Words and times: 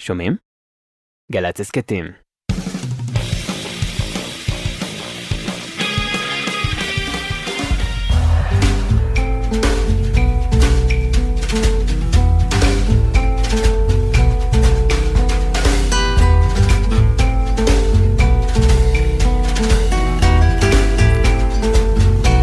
שומעים? 0.00 0.36
גל"צ 1.32 1.60
הסכתים. 1.60 2.04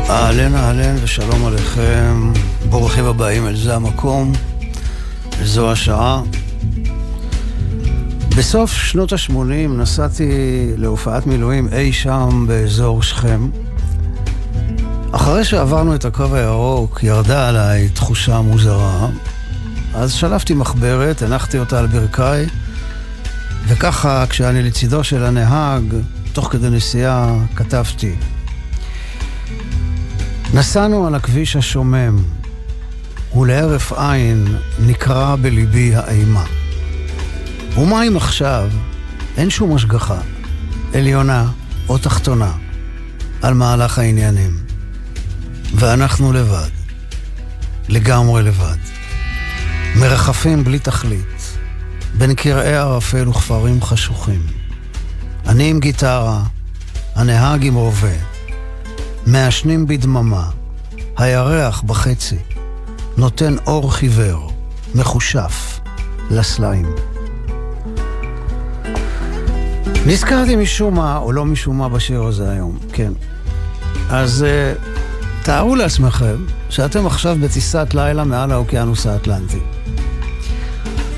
אהלן 0.10 0.56
אהלן 0.56 0.96
ושלום 1.04 1.46
עליכם, 1.46 2.34
ברוכים 2.70 3.06
הבאים 3.06 3.48
אל 3.48 3.56
זה 3.56 3.76
המקום, 3.76 4.32
וזו 5.40 5.72
השעה. 5.72 6.22
בסוף 8.40 8.74
שנות 8.74 9.14
ה-80 9.14 9.70
נסעתי 9.70 10.32
להופעת 10.78 11.28
מילואים 11.28 11.68
אי 11.72 11.94
שם 11.94 12.46
באזור 12.48 13.04
שכם. 13.04 13.50
אחרי 15.12 15.46
שעברנו 15.46 15.96
את 15.96 16.06
הקו 16.06 16.36
הירוק 16.36 17.04
ירדה 17.04 17.50
עליי 17.50 17.90
תחושה 17.90 18.42
מוזרה, 18.42 19.08
אז 19.94 20.14
שלפתי 20.14 20.54
מחברת, 20.54 21.22
הנחתי 21.22 21.60
אותה 21.60 21.80
על 21.80 21.88
ברכיי, 21.88 22.46
וככה 23.68 24.26
כשאני 24.30 24.64
לצידו 24.64 25.04
של 25.04 25.24
הנהג, 25.24 25.84
תוך 26.34 26.52
כדי 26.52 26.70
נסיעה, 26.70 27.36
כתבתי 27.56 28.16
נסענו 30.54 31.08
על 31.08 31.16
הכביש 31.16 31.56
השומם, 31.56 32.24
ולהרף 33.36 33.94
עין 33.94 34.58
נקרע 34.80 35.36
בליבי 35.36 35.96
האימה. 35.96 36.59
ומה 37.78 38.08
אם 38.08 38.18
עכשיו 38.18 38.70
אין 39.38 39.50
שום 39.50 39.76
השגחה, 39.76 40.20
עליונה 40.94 41.48
או 41.90 41.98
תחתונה, 41.98 42.52
על 43.42 43.54
מהלך 43.54 44.00
העניינים, 44.00 44.58
ואנחנו 45.76 46.34
לבד, 46.34 46.70
לגמרי 47.90 48.44
לבד, 48.44 48.78
מרחפים 49.96 50.64
בלי 50.64 50.80
תכלית, 50.80 51.58
בין 52.18 52.34
קרעי 52.34 52.76
ערפל 52.76 53.28
וכפרים 53.30 53.82
חשוכים. 53.82 54.42
אני 55.48 55.70
עם 55.70 55.80
גיטרה, 55.80 56.44
הנהג 57.16 57.66
עם 57.66 57.76
רובה. 57.76 58.16
מעשנים 59.26 59.88
בדממה, 59.88 60.50
הירח 61.18 61.82
בחצי, 61.82 62.38
נותן 63.18 63.56
אור 63.68 63.94
חיוור, 63.94 64.52
מחושף, 64.96 65.80
לסלעים. 66.32 66.96
נזכרתי 70.06 70.56
משום 70.56 70.96
מה, 70.96 71.18
או 71.18 71.32
לא 71.32 71.46
משום 71.46 71.78
מה 71.78 71.90
בשיר 71.90 72.24
הזה 72.24 72.52
היום, 72.52 72.78
כן. 72.94 73.12
אז 74.10 74.46
uh, 74.46 75.44
תארו 75.44 75.76
לעצמכם 75.76 76.36
שאתם 76.70 77.06
עכשיו 77.06 77.38
בטיסת 77.42 77.88
לילה 77.94 78.24
מעל 78.24 78.52
האוקיינוס 78.52 79.06
האטלנטי. 79.06 79.60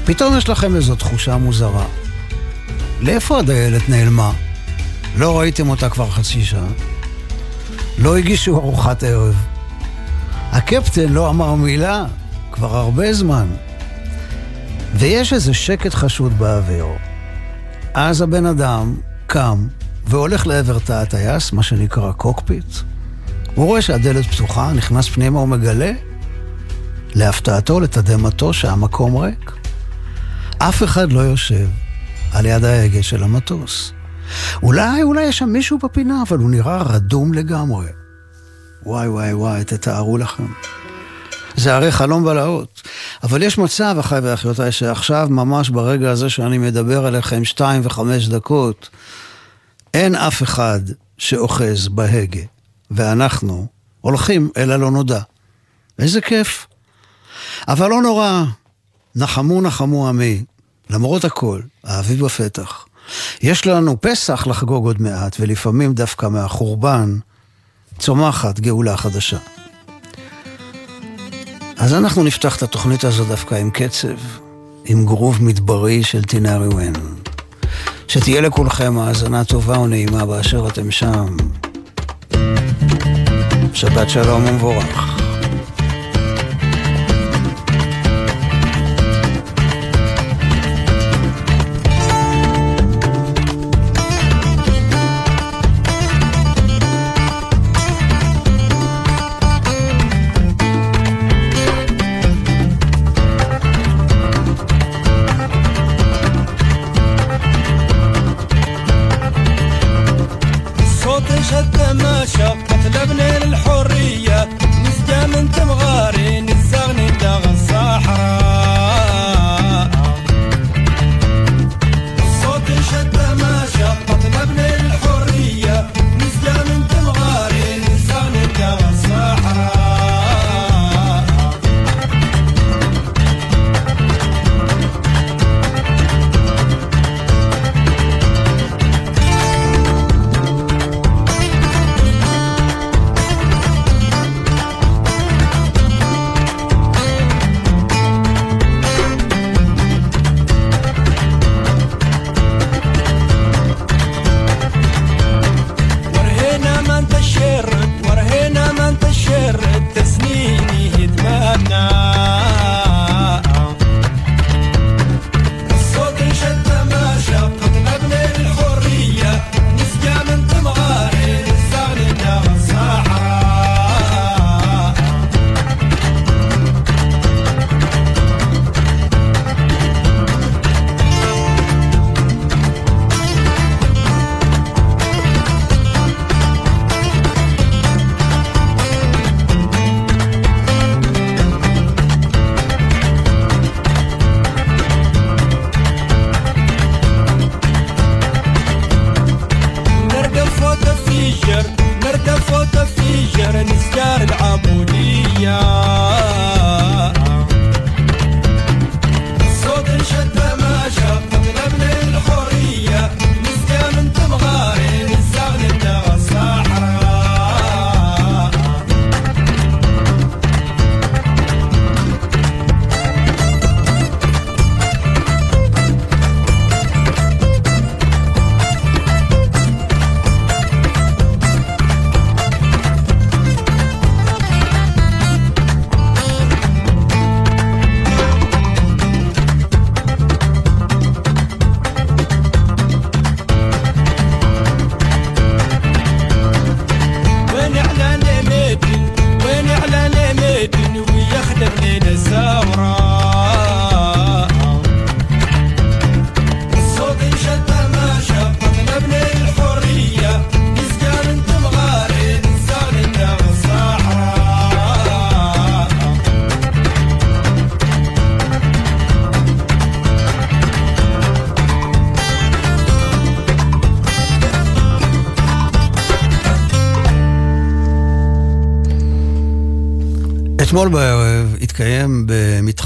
פתאום 0.06 0.38
יש 0.38 0.50
לכם 0.50 0.76
איזו 0.76 0.96
תחושה 0.96 1.38
מוזרה. 1.38 1.86
לאיפה 3.02 3.40
הדיילת 3.40 3.90
נעלמה? 3.90 4.32
לא 5.18 5.40
ראיתם 5.40 5.70
אותה 5.70 5.90
כבר 5.90 6.10
חצי 6.10 6.44
שעה. 6.44 6.68
לא 7.98 8.18
הגישו 8.18 8.58
ארוחת 8.58 9.04
ערב. 9.04 9.36
הקפטן 10.52 11.10
לא 11.10 11.30
אמר 11.30 11.56
מילה 11.56 12.06
כבר 12.52 12.78
הרבה 12.78 13.14
זמן. 13.14 13.48
ויש 14.94 15.34
איזה 15.34 15.54
שקט 15.54 15.94
חשוד 15.94 16.38
באוויר. 16.38 17.11
אז 17.94 18.22
הבן 18.22 18.45
אדם 18.45 18.95
קם 19.28 19.67
והולך 20.08 20.47
לעבר 20.47 20.80
תא 20.80 20.94
הטייס, 20.94 21.53
מה 21.53 21.64
שנקרא 21.64 22.11
קוקפיט. 22.11 22.66
הוא 23.55 23.66
רואה 23.66 23.82
שהדלת 23.82 24.26
פתוחה, 24.26 24.73
נכנס 24.73 25.10
פנימה 25.10 25.39
ומגלה, 25.39 25.92
להפתעתו, 27.16 27.80
לתדהמתו, 27.80 28.54
שהמקום 28.54 29.17
ריק. 29.17 29.52
אף 30.58 30.83
אחד 30.83 31.11
לא 31.11 31.20
יושב 31.20 31.67
על 32.33 32.45
יד 32.45 32.64
ההגה 32.64 33.04
של 33.04 33.23
המטוס. 33.23 33.93
אולי, 34.64 35.04
אולי 35.04 35.23
יש 35.23 35.37
שם 35.37 35.49
מישהו 35.49 35.77
בפינה, 35.83 36.23
אבל 36.27 36.37
הוא 36.37 36.49
נראה 36.49 36.83
רדום 36.83 37.33
לגמרי. 37.33 37.87
וואי 38.86 39.08
וואי 39.08 39.33
וואי, 39.33 39.64
תתארו 39.64 40.17
לכם. 40.17 40.48
זה 41.56 41.76
הרי 41.76 41.92
חלום 41.92 42.23
בלהות. 42.23 42.82
אבל 43.23 43.44
יש 43.44 43.58
מצב, 43.58 43.95
אחיי 44.00 44.20
ואחיותיי, 44.20 44.72
שעכשיו, 44.72 45.28
ממש 45.30 45.70
ברגע 45.70 46.12
הזה 46.12 46.30
שאני 46.30 46.58
מדבר 46.58 47.06
עליכם 47.06 47.45
שתיים 47.45 47.82
וחמש 47.86 48.28
דקות, 48.28 48.89
אין 49.94 50.16
אף 50.16 50.44
אחד 50.44 50.80
שאוחז 51.17 51.88
בהגה, 51.88 52.42
ואנחנו 52.92 53.67
הולכים 54.02 54.50
אל 54.58 54.72
הלא 54.72 54.92
נודע. 54.92 55.22
איזה 56.00 56.22
כיף. 56.22 56.67
אבל 57.67 57.90
לא 57.90 58.02
נורא, 58.02 58.44
נחמו 59.16 59.61
נחמו 59.61 60.10
עמי, 60.10 60.44
למרות 60.90 61.26
הכל, 61.26 61.61
האביב 61.84 62.26
בפתח. 62.26 62.86
יש 63.42 63.67
לנו 63.67 64.02
פסח 64.02 64.48
לחגוג 64.48 64.86
עוד 64.86 65.02
מעט, 65.02 65.38
ולפעמים 65.40 65.94
דווקא 65.94 66.26
מהחורבן 66.26 67.20
צומחת 68.00 68.60
גאולה 68.60 68.98
חדשה. 68.98 69.38
אז 71.81 71.93
אנחנו 71.93 72.23
נפתח 72.23 72.58
את 72.58 72.64
התוכנית 72.64 73.03
הזו 73.03 73.25
דווקא 73.25 73.55
עם 73.55 73.69
קצב, 73.69 74.17
עם 74.86 75.05
גרוב 75.05 75.43
מדברי 75.43 76.03
של 76.03 76.23
טינארי 76.23 76.67
ון. 76.67 76.93
שתהיה 78.08 78.42
לכולכם 78.42 78.99
האזנה 78.99 79.43
טובה 79.43 79.80
ונעימה 79.80 80.25
באשר 80.25 80.67
אתם 80.67 80.92
שם. 80.92 81.37
שבת 83.73 84.09
שלום 84.09 84.45
ומבורך. 84.45 85.11
شتم 111.52 112.26
شفقة 112.26 112.88
لبني 112.88 113.39
للحرية 113.39 114.50
نسجى 114.84 115.28
من 115.28 115.52
تمغاري 115.52 116.42
نزغني 116.42 117.12
داغ 117.12 117.44
الصحراء 117.54 118.41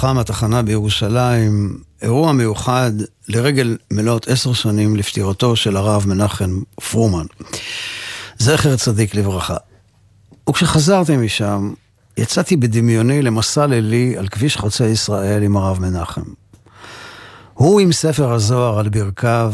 במתחם 0.06 0.20
התחנה 0.20 0.62
בירושלים 0.62 1.78
אירוע 2.02 2.32
מיוחד 2.32 2.92
לרגל 3.28 3.78
מלאת 3.92 4.28
עשר 4.28 4.54
שנים 4.54 4.96
לפטירתו 4.96 5.56
של 5.56 5.78
הרב 5.78 6.06
מנחם 6.08 6.62
פרומן. 6.92 7.26
זכר 8.38 8.76
צדיק 8.76 9.16
לברכה. 9.16 9.56
וכשחזרתי 10.50 11.18
משם, 11.18 11.74
יצאתי 12.18 12.58
בדמיוני 12.58 13.22
למסע 13.22 13.66
לילי 13.66 14.18
על 14.18 14.28
כביש 14.28 14.58
חוצה 14.58 14.86
ישראל 14.86 15.44
עם 15.44 15.58
הרב 15.58 15.80
מנחם. 15.82 16.24
הוא 17.54 17.80
עם 17.80 17.92
ספר 17.92 18.34
הזוהר 18.34 18.80
על 18.80 18.90
ברכיו, 18.90 19.54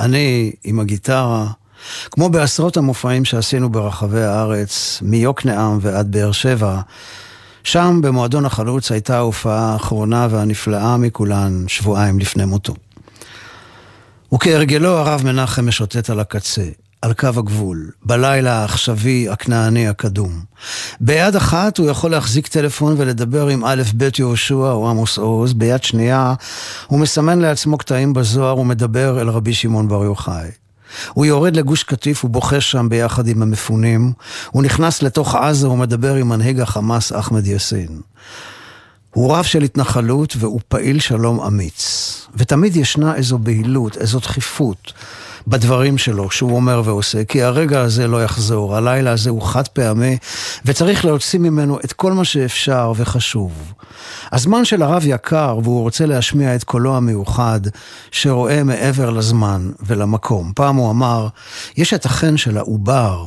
אני 0.00 0.52
עם 0.64 0.80
הגיטרה, 0.80 1.46
כמו 2.10 2.28
בעשרות 2.28 2.76
המופעים 2.76 3.24
שעשינו 3.24 3.72
ברחבי 3.72 4.22
הארץ, 4.22 4.98
מיוקנעם 5.02 5.78
ועד 5.80 6.12
באר 6.12 6.32
שבע, 6.32 6.80
שם 7.64 8.00
במועדון 8.02 8.46
החלוץ 8.46 8.92
הייתה 8.92 9.16
ההופעה 9.16 9.72
האחרונה 9.72 10.28
והנפלאה 10.30 10.96
מכולן, 10.96 11.64
שבועיים 11.66 12.18
לפני 12.18 12.44
מותו. 12.44 12.74
וכהרגלו 14.34 14.88
הרב 14.88 15.22
מנחם 15.24 15.68
משוטט 15.68 16.10
על 16.10 16.20
הקצה, 16.20 16.64
על 17.02 17.12
קו 17.12 17.26
הגבול, 17.26 17.90
בלילה 18.02 18.52
העכשווי, 18.52 19.28
הכנעני, 19.28 19.88
הקדום. 19.88 20.44
ביד 21.00 21.36
אחת 21.36 21.78
הוא 21.78 21.90
יכול 21.90 22.10
להחזיק 22.10 22.46
טלפון 22.46 22.94
ולדבר 22.98 23.48
עם 23.48 23.64
א' 23.64 23.82
ב' 23.96 24.08
יהושע 24.18 24.54
או 24.54 24.90
עמוס 24.90 25.18
עוז, 25.18 25.52
ביד 25.52 25.82
שנייה 25.84 26.34
הוא 26.86 26.98
מסמן 27.00 27.38
לעצמו 27.38 27.78
קטעים 27.78 28.12
בזוהר 28.12 28.58
ומדבר 28.58 29.20
אל 29.20 29.28
רבי 29.28 29.54
שמעון 29.54 29.88
בר 29.88 30.04
יוחאי. 30.04 30.63
הוא 31.12 31.26
יורד 31.26 31.56
לגוש 31.56 31.82
קטיף 31.82 32.24
ובוכה 32.24 32.60
שם 32.60 32.88
ביחד 32.88 33.28
עם 33.28 33.42
המפונים. 33.42 34.12
הוא 34.50 34.62
נכנס 34.62 35.02
לתוך 35.02 35.34
עזה 35.34 35.68
ומדבר 35.68 36.14
עם 36.14 36.28
מנהיג 36.28 36.60
החמאס 36.60 37.12
אחמד 37.12 37.46
יאסין. 37.46 38.00
הוא 39.10 39.34
רב 39.34 39.44
של 39.44 39.62
התנחלות 39.62 40.34
והוא 40.38 40.60
פעיל 40.68 41.00
שלום 41.00 41.40
אמיץ. 41.40 42.26
ותמיד 42.36 42.76
ישנה 42.76 43.14
איזו 43.14 43.38
בהילות, 43.38 43.96
איזו 43.96 44.18
דחיפות. 44.18 44.92
בדברים 45.46 45.98
שלו, 45.98 46.30
שהוא 46.30 46.56
אומר 46.56 46.82
ועושה, 46.84 47.24
כי 47.24 47.42
הרגע 47.42 47.80
הזה 47.80 48.06
לא 48.06 48.24
יחזור, 48.24 48.76
הלילה 48.76 49.10
הזה 49.10 49.30
הוא 49.30 49.42
חד 49.42 49.68
פעמי, 49.68 50.16
וצריך 50.64 51.04
להוציא 51.04 51.38
ממנו 51.38 51.78
את 51.84 51.92
כל 51.92 52.12
מה 52.12 52.24
שאפשר 52.24 52.92
וחשוב. 52.96 53.72
הזמן 54.32 54.64
של 54.64 54.82
הרב 54.82 55.02
יקר, 55.06 55.58
והוא 55.62 55.80
רוצה 55.80 56.06
להשמיע 56.06 56.54
את 56.54 56.64
קולו 56.64 56.96
המיוחד, 56.96 57.60
שרואה 58.10 58.64
מעבר 58.64 59.10
לזמן 59.10 59.70
ולמקום. 59.80 60.52
פעם 60.54 60.76
הוא 60.76 60.90
אמר, 60.90 61.28
יש 61.76 61.94
את 61.94 62.04
החן 62.04 62.36
של 62.36 62.58
העובר, 62.58 63.24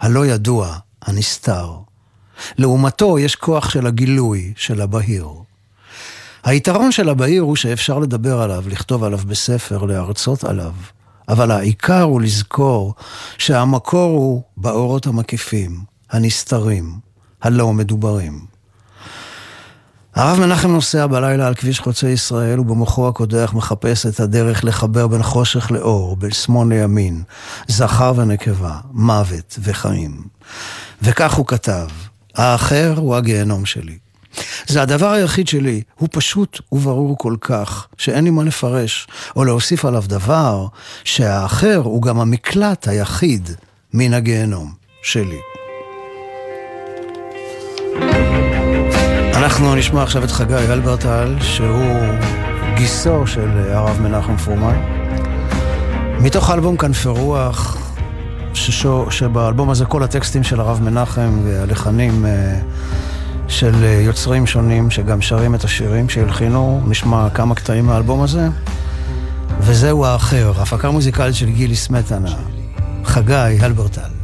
הלא 0.00 0.26
ידוע, 0.26 0.76
הנסתר. 1.02 1.72
לעומתו 2.58 3.18
יש 3.18 3.36
כוח 3.36 3.70
של 3.70 3.86
הגילוי, 3.86 4.52
של 4.56 4.80
הבהיר. 4.80 5.28
היתרון 6.44 6.92
של 6.92 7.08
הבהיר 7.08 7.42
הוא 7.42 7.56
שאפשר 7.56 7.98
לדבר 7.98 8.42
עליו, 8.42 8.64
לכתוב 8.68 9.04
עליו 9.04 9.18
בספר, 9.18 9.84
להרצות 9.84 10.44
עליו. 10.44 10.72
אבל 11.28 11.50
העיקר 11.50 12.02
הוא 12.02 12.20
לזכור 12.20 12.94
שהמקור 13.38 14.18
הוא 14.18 14.42
באורות 14.56 15.06
המקיפים, 15.06 15.80
הנסתרים, 16.10 16.98
הלא 17.42 17.72
מדוברים. 17.72 18.46
הרב 20.14 20.40
מנחם 20.40 20.70
נוסע 20.70 21.06
בלילה 21.06 21.46
על 21.46 21.54
כביש 21.54 21.80
חוצה 21.80 22.08
ישראל 22.08 22.60
ובמוחו 22.60 23.08
הקודח 23.08 23.52
מחפש 23.54 24.06
את 24.06 24.20
הדרך 24.20 24.64
לחבר 24.64 25.06
בין 25.06 25.22
חושך 25.22 25.70
לאור, 25.70 26.16
בין 26.16 26.30
שמאל 26.30 26.68
לימין, 26.68 27.22
זכר 27.68 28.12
ונקבה, 28.16 28.78
מוות 28.92 29.58
וחיים. 29.62 30.24
וכך 31.02 31.34
הוא 31.34 31.46
כתב, 31.46 31.88
האחר 32.34 32.94
הוא 32.96 33.16
הגיהנום 33.16 33.66
שלי. 33.66 33.98
זה 34.66 34.82
הדבר 34.82 35.10
היחיד 35.10 35.48
שלי, 35.48 35.82
הוא 35.94 36.08
פשוט 36.12 36.60
וברור 36.72 37.18
כל 37.18 37.36
כך, 37.40 37.86
שאין 37.98 38.24
לי 38.24 38.30
מה 38.30 38.44
לפרש, 38.44 39.06
או 39.36 39.44
להוסיף 39.44 39.84
עליו 39.84 40.04
דבר, 40.06 40.66
שהאחר 41.04 41.80
הוא 41.84 42.02
גם 42.02 42.20
המקלט 42.20 42.88
היחיד 42.88 43.50
מן 43.94 44.14
הגיהנום 44.14 44.72
שלי. 45.02 45.38
אנחנו 49.34 49.74
נשמע 49.74 50.02
עכשיו 50.02 50.24
את 50.24 50.30
חגי 50.30 50.54
אלברטל, 50.54 51.36
שהוא 51.40 51.94
גיסו 52.76 53.26
של 53.26 53.48
הרב 53.72 54.00
מנחם 54.00 54.36
פרומן. 54.36 54.76
מתוך 56.20 56.50
האלבום 56.50 56.76
כנפי 56.76 57.08
רוח, 57.08 57.76
שבאלבום 59.10 59.70
הזה 59.70 59.84
כל 59.84 60.02
הטקסטים 60.02 60.42
של 60.42 60.60
הרב 60.60 60.82
מנחם 60.82 61.40
והלחנים 61.44 62.26
אה, 62.26 62.60
של 63.48 63.84
אה, 63.84 63.88
יוצרים 63.88 64.46
שונים 64.46 64.90
שגם 64.90 65.22
שרים 65.22 65.54
את 65.54 65.64
השירים 65.64 66.08
שהלחינו, 66.08 66.82
נשמע 66.86 67.30
כמה 67.30 67.54
קטעים 67.54 67.86
מהאלבום 67.86 68.22
הזה. 68.22 68.48
וזהו 69.60 70.04
האחר, 70.04 70.52
הפקה 70.56 70.90
מוזיקלית 70.90 71.34
של 71.34 71.50
גילי 71.50 71.76
סמטנה, 71.76 72.34
חגי 73.04 73.58
הלברטל. 73.60 74.17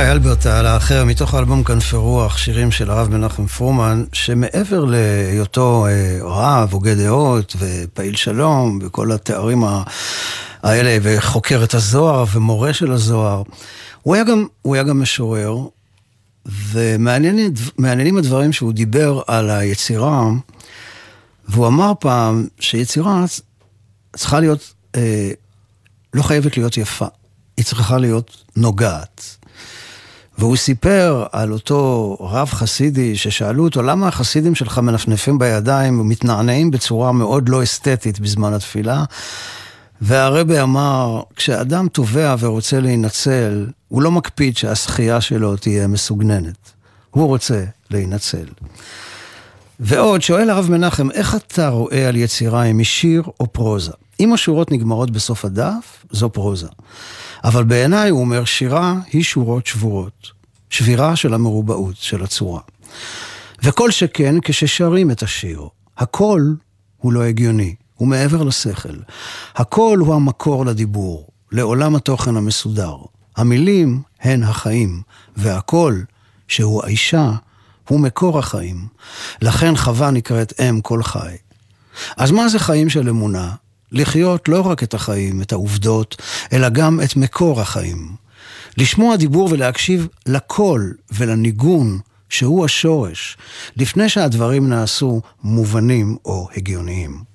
חגי 0.00 0.10
אלברט 0.10 0.46
על 0.46 0.66
האחר, 0.66 1.04
מתוך 1.04 1.34
האלבום 1.34 1.64
כנפי 1.64 1.96
רוח, 1.96 2.36
שירים 2.36 2.70
של 2.70 2.90
הרב 2.90 3.08
מנחם 3.08 3.46
פרומן, 3.46 4.04
שמעבר 4.12 4.84
להיותו 4.84 5.86
אה, 5.86 6.18
רב, 6.22 6.72
הוגה 6.72 6.94
דעות 6.94 7.56
ופעיל 7.58 8.16
שלום, 8.16 8.78
וכל 8.82 9.12
התארים 9.12 9.64
האלה, 10.62 10.98
וחוקר 11.02 11.64
את 11.64 11.74
הזוהר 11.74 12.24
ומורה 12.32 12.72
של 12.72 12.92
הזוהר, 12.92 13.42
הוא 14.02 14.14
היה 14.14 14.24
גם, 14.24 14.46
הוא 14.62 14.74
היה 14.74 14.84
גם 14.84 15.02
משורר, 15.02 15.56
ומעניינים 16.46 18.16
הדברים 18.16 18.52
שהוא 18.52 18.72
דיבר 18.72 19.22
על 19.26 19.50
היצירה, 19.50 20.24
והוא 21.48 21.66
אמר 21.66 21.92
פעם 22.00 22.46
שיצירה 22.60 23.24
צריכה 24.16 24.40
להיות, 24.40 24.74
אה, 24.96 25.30
לא 26.14 26.22
חייבת 26.22 26.56
להיות 26.56 26.76
יפה, 26.76 27.06
היא 27.56 27.64
צריכה 27.64 27.98
להיות 27.98 28.44
נוגעת. 28.56 29.39
והוא 30.40 30.56
סיפר 30.56 31.24
על 31.32 31.52
אותו 31.52 32.16
רב 32.20 32.48
חסידי 32.48 33.16
ששאלו 33.16 33.64
אותו 33.64 33.82
למה 33.82 34.08
החסידים 34.08 34.54
שלך 34.54 34.78
מנפנפים 34.78 35.38
בידיים 35.38 36.00
ומתנענעים 36.00 36.70
בצורה 36.70 37.12
מאוד 37.12 37.48
לא 37.48 37.62
אסתטית 37.62 38.20
בזמן 38.20 38.52
התפילה. 38.52 39.04
והרבה 40.00 40.62
אמר, 40.62 41.22
כשאדם 41.36 41.88
תובע 41.88 42.34
ורוצה 42.38 42.80
להינצל, 42.80 43.66
הוא 43.88 44.02
לא 44.02 44.10
מקפיד 44.10 44.56
שהשחייה 44.56 45.20
שלו 45.20 45.56
תהיה 45.56 45.86
מסוגננת. 45.86 46.72
הוא 47.10 47.26
רוצה 47.26 47.64
להינצל. 47.90 48.46
ועוד, 49.80 50.22
שואל 50.22 50.50
הרב 50.50 50.70
מנחם, 50.70 51.10
איך 51.10 51.34
אתה 51.34 51.68
רואה 51.68 52.08
על 52.08 52.16
יצירה 52.16 52.62
אם 52.62 52.78
היא 52.78 52.86
שיר 52.86 53.22
או 53.40 53.52
פרוזה? 53.52 53.92
אם 54.20 54.32
השורות 54.32 54.70
נגמרות 54.70 55.10
בסוף 55.10 55.44
הדף, 55.44 56.04
זו 56.10 56.30
פרוזה. 56.30 56.68
אבל 57.44 57.64
בעיניי, 57.64 58.10
הוא 58.10 58.20
אומר, 58.20 58.44
שירה 58.44 58.94
היא 59.12 59.22
שורות 59.22 59.66
שבורות. 59.66 60.40
שבירה 60.70 61.16
של 61.16 61.34
המרובעות, 61.34 61.96
של 61.96 62.22
הצורה. 62.22 62.60
וכל 63.62 63.90
שכן 63.90 64.34
כששרים 64.42 65.10
את 65.10 65.22
השיר. 65.22 65.68
הכל 65.98 66.42
הוא 66.96 67.12
לא 67.12 67.22
הגיוני, 67.22 67.74
הוא 67.96 68.08
מעבר 68.08 68.42
לשכל. 68.42 68.96
הכל 69.56 69.98
הוא 70.00 70.14
המקור 70.14 70.66
לדיבור, 70.66 71.28
לעולם 71.52 71.96
התוכן 71.96 72.36
המסודר. 72.36 72.96
המילים 73.36 74.02
הן 74.20 74.42
החיים, 74.42 75.02
והכל, 75.36 76.00
שהוא 76.48 76.84
האישה, 76.84 77.32
הוא 77.88 78.00
מקור 78.00 78.38
החיים. 78.38 78.86
לכן 79.42 79.76
חווה 79.76 80.10
נקראת 80.10 80.60
אם 80.60 80.80
כל 80.80 81.02
חי. 81.02 81.36
אז 82.16 82.30
מה 82.30 82.48
זה 82.48 82.58
חיים 82.58 82.88
של 82.88 83.08
אמונה? 83.08 83.54
לחיות 83.92 84.48
לא 84.48 84.60
רק 84.60 84.82
את 84.82 84.94
החיים, 84.94 85.42
את 85.42 85.52
העובדות, 85.52 86.22
אלא 86.52 86.68
גם 86.68 87.00
את 87.04 87.16
מקור 87.16 87.60
החיים. 87.60 88.08
לשמוע 88.76 89.16
דיבור 89.16 89.48
ולהקשיב 89.52 90.08
לקול 90.26 90.94
ולניגון 91.12 91.98
שהוא 92.28 92.64
השורש, 92.64 93.36
לפני 93.76 94.08
שהדברים 94.08 94.68
נעשו 94.68 95.20
מובנים 95.42 96.16
או 96.24 96.48
הגיוניים. 96.56 97.29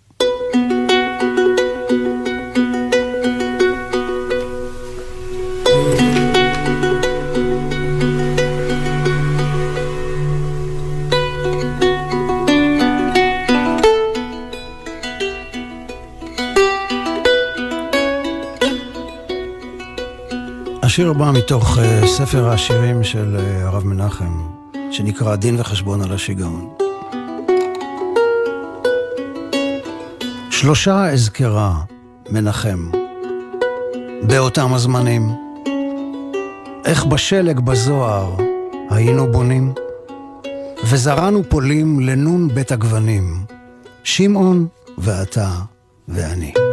השיר 20.96 21.10
הבא 21.10 21.32
מתוך 21.32 21.78
uh, 21.78 22.08
ספר 22.08 22.50
השירים 22.50 23.04
של 23.04 23.38
uh, 23.38 23.66
הרב 23.66 23.84
מנחם, 23.86 24.48
שנקרא 24.92 25.36
דין 25.36 25.56
וחשבון 25.60 26.02
על 26.02 26.12
השיגעון. 26.12 26.70
שלושה 30.50 31.10
אזכרה 31.10 31.74
מנחם, 32.30 32.90
באותם 34.28 34.74
הזמנים. 34.74 35.30
איך 36.86 37.06
בשלג 37.06 37.60
בזוהר 37.60 38.36
היינו 38.90 39.32
בונים, 39.32 39.74
וזרענו 40.84 41.44
פולים 41.50 42.00
לנון 42.00 42.48
בית 42.48 42.72
הגוונים, 42.72 43.46
שמעון 44.04 44.68
ואתה 44.98 45.50
ואני. 46.08 46.65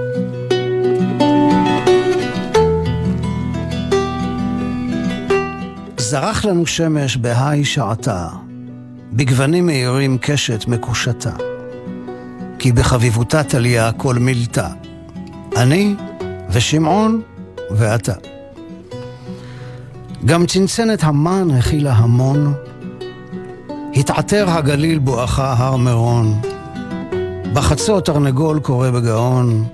זרח 6.12 6.44
לנו 6.44 6.66
שמש 6.66 7.16
בהי 7.16 7.64
שעתה, 7.64 8.28
בגוונים 9.12 9.66
מאירים 9.66 10.18
קשת 10.20 10.64
מקושתה. 10.68 11.30
כי 12.58 12.72
בחביבותה 12.72 13.42
תליה 13.42 13.92
כל 13.92 14.14
מילתה, 14.14 14.68
אני 15.56 15.94
ושמעון 16.50 17.22
ואתה. 17.70 18.12
גם 20.24 20.46
צנצנת 20.46 21.04
המן 21.04 21.50
הכילה 21.50 21.92
המון, 21.92 22.54
התעטר 23.94 24.50
הגליל 24.50 24.98
בואכה 24.98 25.54
הר 25.58 25.76
מירון, 25.76 26.40
בחצות 27.52 28.06
תרנגול 28.06 28.60
קורא 28.60 28.90
בגאון, 28.90 29.64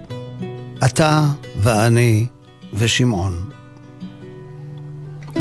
אתה 0.84 1.26
ואני 1.62 2.26
ושמעון. 2.74 3.57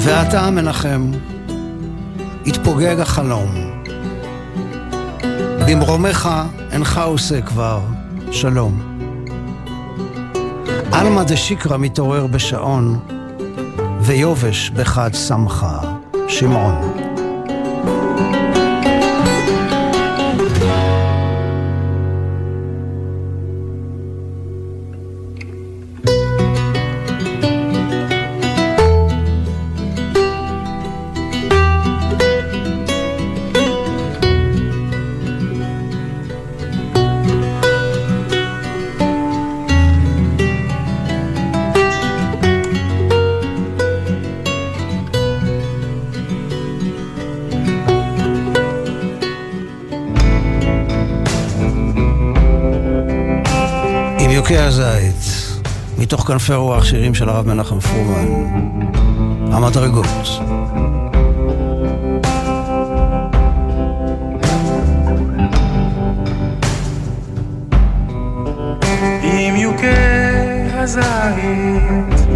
ואתה, 0.10 0.50
מנחם, 0.52 1.12
התפוגג 2.46 3.00
החלום. 3.00 3.50
במרומך 5.68 6.30
אינך 6.72 6.98
עושה 6.98 7.42
כבר 7.42 7.80
שלום. 8.32 8.98
עלמא 10.92 11.24
דשיקרא 11.24 11.78
מתעורר 11.78 12.28
בשעון, 12.28 13.00
ויובש 14.02 14.70
בחד 14.70 15.14
שמחה 15.14 15.80
שמעון. 16.28 16.97
מתוך 56.18 56.28
כנפי 56.28 56.54
רוח 56.54 56.84
שירים 56.84 57.14
של 57.16 57.30
הרב 57.30 57.48
מנחם 57.48 57.80
פרומן, 57.80 58.28
המדרגות. 59.52 60.06
אם 69.24 69.56
יוכה 69.58 69.88
הזית, 70.74 72.28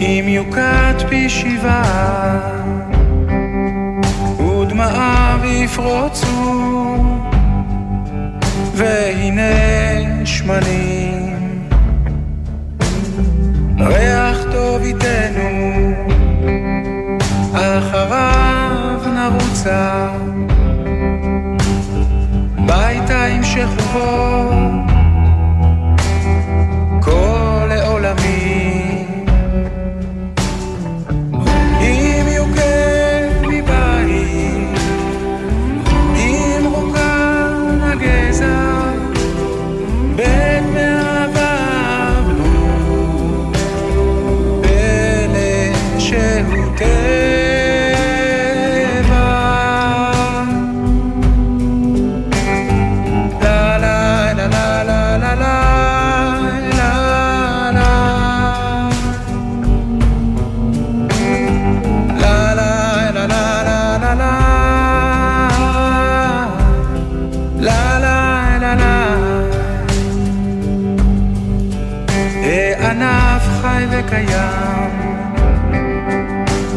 אם 0.00 0.24
יוקת 0.28 1.02
פי 1.08 1.28
שבעה, 1.28 2.40
ודמעיו 4.38 5.40
יפרוצו, 5.44 6.96
והנה 8.74 9.42
שמנים. 10.24 11.19
אחריו 17.80 19.00
נרוצה, 19.14 20.08
ביתה 22.66 23.24
עם 23.24 23.44
שכבו 23.44 24.69
חי 74.08 74.24
וקיים, 74.24 74.90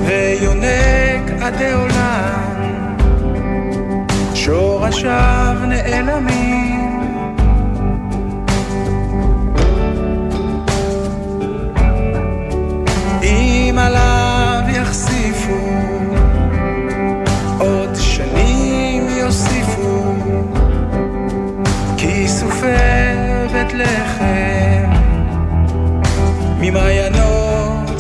ויונק 0.06 1.42
עדי 1.42 1.72
עולם, 1.72 2.74
שורשיו 4.36 5.56
נעלמים. 5.68 6.43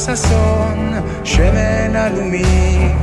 הששון, 0.09 0.93
שמן 1.23 1.95
עלומים 1.95 3.02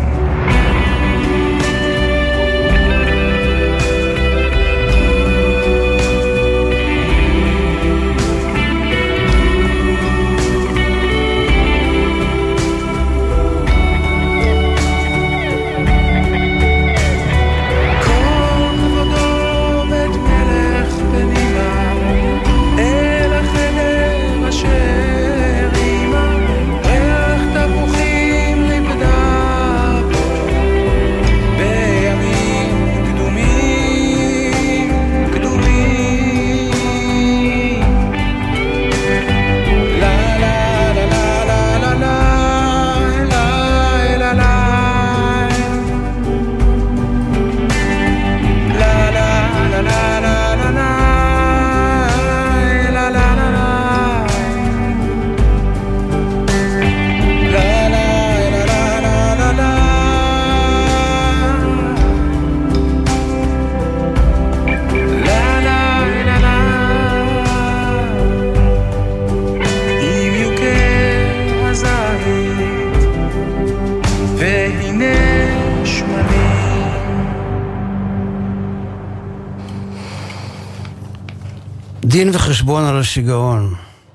דין 82.11 82.31
וחשבון 82.33 82.85
על 82.85 82.99
השיגעון, 82.99 83.75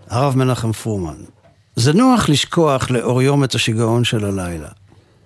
הרב 0.09 0.37
מנחם 0.37 0.71
פרומן. 0.71 1.15
זה 1.75 1.93
נוח 1.93 2.29
לשכוח 2.29 2.91
לאור 2.91 3.21
יום 3.21 3.43
את 3.43 3.55
השיגעון 3.55 4.03
של 4.03 4.25
הלילה. 4.25 4.67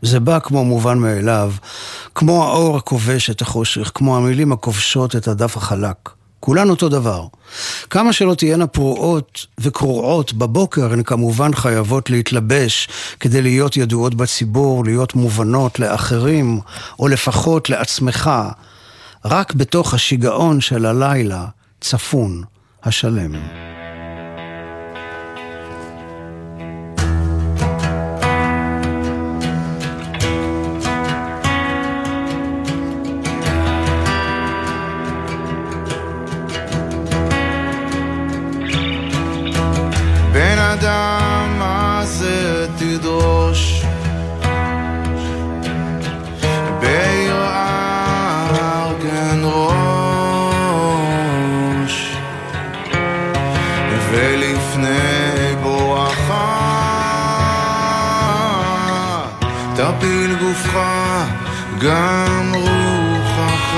זה 0.01 0.19
בא 0.19 0.39
כמו 0.39 0.65
מובן 0.65 0.97
מאליו, 0.97 1.53
כמו 2.15 2.43
האור 2.43 2.77
הכובש 2.77 3.29
את 3.29 3.41
החושך, 3.41 3.91
כמו 3.93 4.17
המילים 4.17 4.51
הכובשות 4.51 5.15
את 5.15 5.27
הדף 5.27 5.58
החלק. 5.58 6.10
כולן 6.39 6.69
אותו 6.69 6.89
דבר. 6.89 7.27
כמה 7.89 8.13
שלא 8.13 8.34
תהיינה 8.34 8.67
פרועות 8.67 9.45
וקרועות 9.60 10.34
בבוקר, 10.34 10.93
הן 10.93 11.03
כמובן 11.03 11.53
חייבות 11.53 12.10
להתלבש 12.10 12.88
כדי 13.19 13.41
להיות 13.41 13.77
ידועות 13.77 14.15
בציבור, 14.15 14.86
להיות 14.86 15.15
מובנות 15.15 15.79
לאחרים, 15.79 16.60
או 16.99 17.08
לפחות 17.08 17.69
לעצמך. 17.69 18.32
רק 19.25 19.53
בתוך 19.53 19.93
השיגעון 19.93 20.62
של 20.62 20.86
הלילה 20.86 21.45
צפון 21.82 22.43
השלם. 22.84 23.32
גם 61.80 62.52
רוחך. 62.56 63.74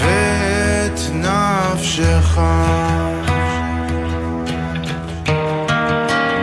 ואת 0.00 1.00
נפשך. 1.14 2.40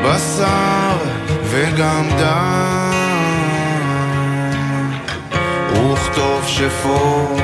בשר 0.03 0.97
וגם 1.43 2.09
דם. 2.19 2.91
וכתוב 5.71 6.47
שפוך 6.47 7.34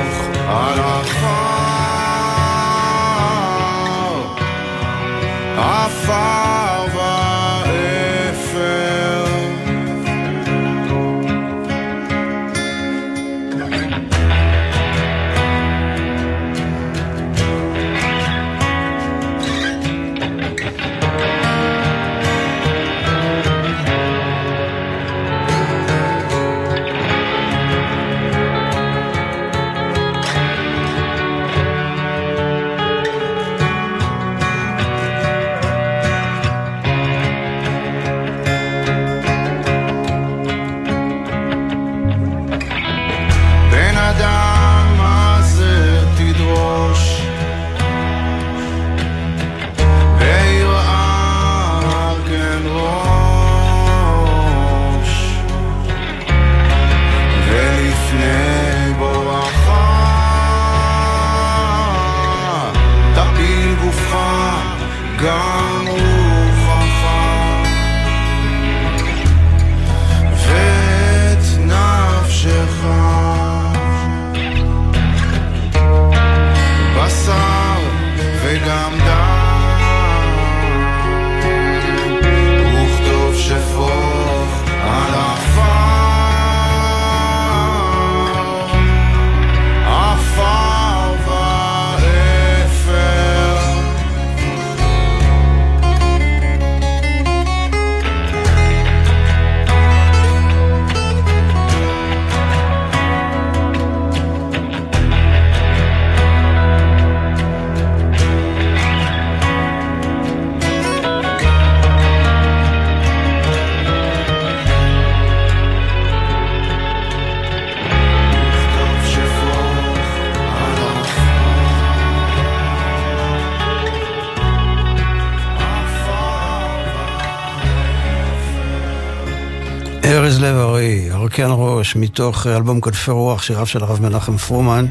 לב-ארי, 131.38 131.52
הרכן 131.52 131.62
ראש, 131.62 131.96
מתוך 131.96 132.46
אלבום 132.46 132.80
כנפי 132.80 133.10
רוח, 133.10 133.42
שיריו 133.42 133.66
של 133.66 133.82
הרב 133.82 134.02
מנחם 134.02 134.36
פרומן. 134.36 134.86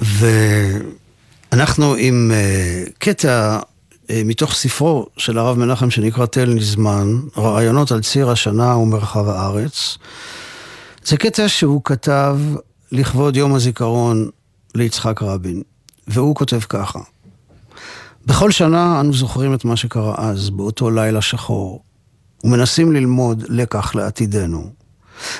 ואנחנו 0.00 1.94
עם 1.98 2.30
uh, 2.30 2.90
קטע 2.98 3.58
uh, 3.58 4.12
מתוך 4.24 4.54
ספרו 4.54 5.06
של 5.16 5.38
הרב 5.38 5.58
מנחם 5.58 5.90
שנקרא 5.90 6.26
תל 6.26 6.44
נזמן, 6.44 7.16
רעיונות 7.36 7.92
על 7.92 8.02
ציר 8.02 8.30
השנה 8.30 8.76
ומרחב 8.76 9.28
הארץ. 9.28 9.98
זה 11.04 11.16
קטע 11.16 11.48
שהוא 11.48 11.80
כתב 11.84 12.38
לכבוד 12.92 13.36
יום 13.36 13.54
הזיכרון 13.54 14.28
ליצחק 14.74 15.22
רבין, 15.22 15.62
והוא 16.08 16.34
כותב 16.34 16.60
ככה: 16.68 16.98
בכל 18.26 18.50
שנה 18.50 19.00
אנו 19.00 19.12
זוכרים 19.12 19.54
את 19.54 19.64
מה 19.64 19.76
שקרה 19.76 20.14
אז, 20.18 20.50
באותו 20.50 20.90
לילה 20.90 21.22
שחור, 21.22 21.82
ומנסים 22.44 22.92
ללמוד 22.92 23.44
לקח 23.48 23.94
לעתידנו. 23.94 24.70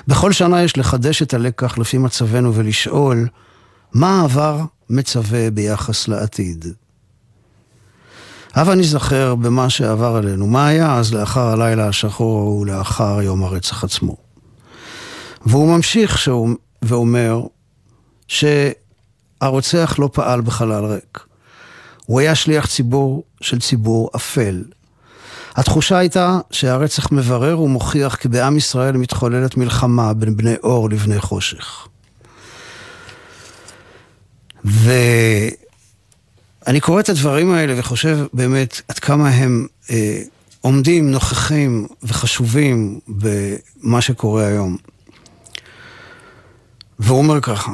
בכל 0.08 0.32
שנה 0.32 0.62
יש 0.62 0.78
לחדש 0.78 1.22
את 1.22 1.34
הלקח 1.34 1.78
לפי 1.78 1.98
מצבנו 1.98 2.54
ולשאול 2.54 3.28
מה 3.92 4.20
העבר 4.20 4.60
מצווה 4.90 5.50
ביחס 5.50 6.08
לעתיד. 6.08 6.66
הבה 8.54 8.74
ניזכר 8.74 9.34
במה 9.34 9.70
שעבר 9.70 10.16
עלינו, 10.16 10.46
מה 10.46 10.66
היה 10.66 10.96
אז 10.96 11.14
לאחר 11.14 11.48
הלילה 11.48 11.88
השחור 11.88 12.56
ולאחר 12.56 13.22
יום 13.22 13.44
הרצח 13.44 13.84
עצמו. 13.84 14.16
והוא 15.46 15.76
ממשיך 15.76 16.18
שהוא, 16.18 16.50
ואומר 16.82 17.40
שהרוצח 18.28 19.94
לא 19.98 20.10
פעל 20.12 20.40
בחלל 20.40 20.84
ריק. 20.84 21.18
הוא 22.06 22.20
היה 22.20 22.34
שליח 22.34 22.66
ציבור 22.66 23.24
של 23.40 23.60
ציבור 23.60 24.10
אפל. 24.16 24.62
התחושה 25.54 25.98
הייתה 25.98 26.38
שהרצח 26.50 27.12
מברר 27.12 27.60
ומוכיח 27.60 28.14
כי 28.16 28.28
בעם 28.28 28.56
ישראל 28.56 28.96
מתחוללת 28.96 29.56
מלחמה 29.56 30.14
בין 30.14 30.36
בני 30.36 30.54
אור 30.62 30.90
לבני 30.90 31.20
חושך. 31.20 31.88
ואני 34.64 35.10
קורא 36.80 37.00
את 37.00 37.08
הדברים 37.08 37.52
האלה 37.52 37.74
וחושב 37.76 38.18
באמת 38.32 38.80
עד 38.88 38.98
כמה 38.98 39.28
הם 39.28 39.66
אה, 39.90 40.22
עומדים, 40.60 41.10
נוכחים 41.10 41.86
וחשובים 42.02 43.00
במה 43.08 44.00
שקורה 44.00 44.46
היום. 44.46 44.76
והוא 46.98 47.18
אומר 47.18 47.40
ככה, 47.40 47.72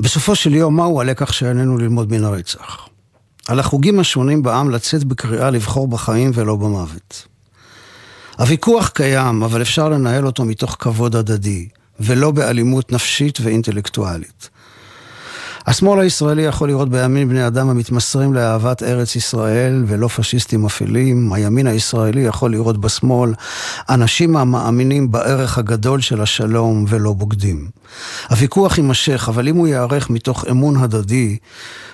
בסופו 0.00 0.34
של 0.34 0.54
יום, 0.54 0.76
מהו 0.76 1.00
הלקח 1.00 1.32
שעלינו 1.32 1.78
ללמוד 1.78 2.10
מן 2.12 2.24
הרצח? 2.24 2.88
על 3.48 3.60
החוגים 3.60 4.00
השונים 4.00 4.42
בעם 4.42 4.70
לצאת 4.70 5.04
בקריאה 5.04 5.50
לבחור 5.50 5.88
בחיים 5.88 6.30
ולא 6.34 6.56
במוות. 6.56 7.26
הוויכוח 8.38 8.88
קיים, 8.88 9.42
אבל 9.42 9.62
אפשר 9.62 9.88
לנהל 9.88 10.26
אותו 10.26 10.44
מתוך 10.44 10.76
כבוד 10.78 11.16
הדדי, 11.16 11.68
ולא 12.00 12.30
באלימות 12.30 12.92
נפשית 12.92 13.38
ואינטלקטואלית. 13.40 14.48
השמאל 15.66 16.00
הישראלי 16.00 16.42
יכול 16.42 16.68
לראות 16.68 16.88
בימין 16.88 17.28
בני 17.28 17.46
אדם 17.46 17.68
המתמסרים 17.68 18.34
לאהבת 18.34 18.82
ארץ 18.82 19.16
ישראל 19.16 19.84
ולא 19.86 20.08
פשיסטים 20.08 20.66
אפלים. 20.66 21.32
הימין 21.32 21.66
הישראלי 21.66 22.20
יכול 22.20 22.52
לראות 22.52 22.80
בשמאל 22.80 23.34
אנשים 23.88 24.36
המאמינים 24.36 25.12
בערך 25.12 25.58
הגדול 25.58 26.00
של 26.00 26.20
השלום 26.20 26.84
ולא 26.88 27.12
בוגדים. 27.12 27.68
הוויכוח 28.30 28.78
יימשך, 28.78 29.28
אבל 29.28 29.48
אם 29.48 29.56
הוא 29.56 29.68
ייערך 29.68 30.10
מתוך 30.10 30.44
אמון 30.50 30.76
הדדי, 30.76 31.36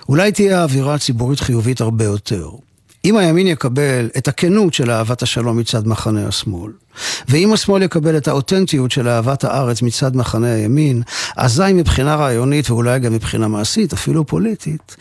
אולי 0.09 0.31
תהיה 0.31 0.59
האווירה 0.59 0.97
ציבורית 0.97 1.39
חיובית 1.39 1.81
הרבה 1.81 2.05
יותר. 2.05 2.49
אם 3.07 3.17
הימין 3.17 3.47
יקבל 3.47 4.09
את 4.17 4.27
הכנות 4.27 4.73
של 4.73 4.91
אהבת 4.91 5.21
השלום 5.21 5.57
מצד 5.57 5.87
מחנה 5.87 6.27
השמאל, 6.27 6.71
ואם 7.29 7.53
השמאל 7.53 7.81
יקבל 7.81 8.17
את 8.17 8.27
האותנטיות 8.27 8.91
של 8.91 9.07
אהבת 9.07 9.43
הארץ 9.43 9.81
מצד 9.81 10.15
מחנה 10.15 10.53
הימין, 10.53 11.01
אזי 11.37 11.73
מבחינה 11.73 12.15
רעיונית 12.15 12.69
ואולי 12.69 12.99
גם 12.99 13.13
מבחינה 13.13 13.47
מעשית, 13.47 13.93
אפילו 13.93 14.25
פוליטית, 14.25 14.95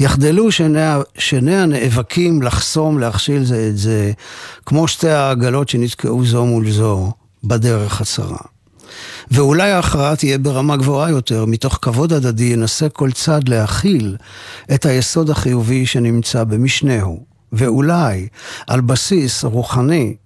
יחדלו 0.00 0.52
שני, 0.52 0.80
שני 1.18 1.56
הנאבקים 1.56 2.42
לחסום, 2.42 2.98
להכשיל 2.98 3.44
זה 3.44 3.68
את 3.70 3.78
זה, 3.78 4.12
כמו 4.66 4.88
שתי 4.88 5.10
העגלות 5.10 5.68
שנתקעו 5.68 6.24
זו 6.24 6.46
מול 6.46 6.70
זו 6.70 7.12
בדרך 7.44 8.00
הצרה. 8.00 8.38
ואולי 9.30 9.70
ההכרעה 9.70 10.16
תהיה 10.16 10.38
ברמה 10.38 10.76
גבוהה 10.76 11.10
יותר, 11.10 11.44
מתוך 11.44 11.78
כבוד 11.82 12.12
הדדי 12.12 12.44
ינסה 12.44 12.88
כל 12.88 13.12
צד 13.12 13.48
להכיל 13.48 14.16
את 14.74 14.86
היסוד 14.86 15.30
החיובי 15.30 15.86
שנמצא 15.86 16.44
במשנהו. 16.44 17.31
ואולי 17.52 18.28
על 18.66 18.80
בסיס 18.80 19.44
רוחני 19.44 20.16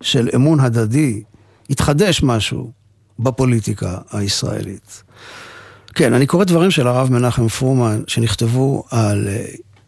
של 0.00 0.28
אמון 0.34 0.60
הדדי, 0.60 1.22
יתחדש 1.70 2.22
משהו 2.22 2.70
בפוליטיקה 3.18 3.98
הישראלית. 4.12 5.02
כן, 5.94 6.14
אני 6.14 6.26
קורא 6.26 6.44
דברים 6.44 6.70
של 6.70 6.86
הרב 6.86 7.12
מנחם 7.12 7.48
פרומן 7.48 8.02
שנכתבו 8.06 8.84
על, 8.90 9.28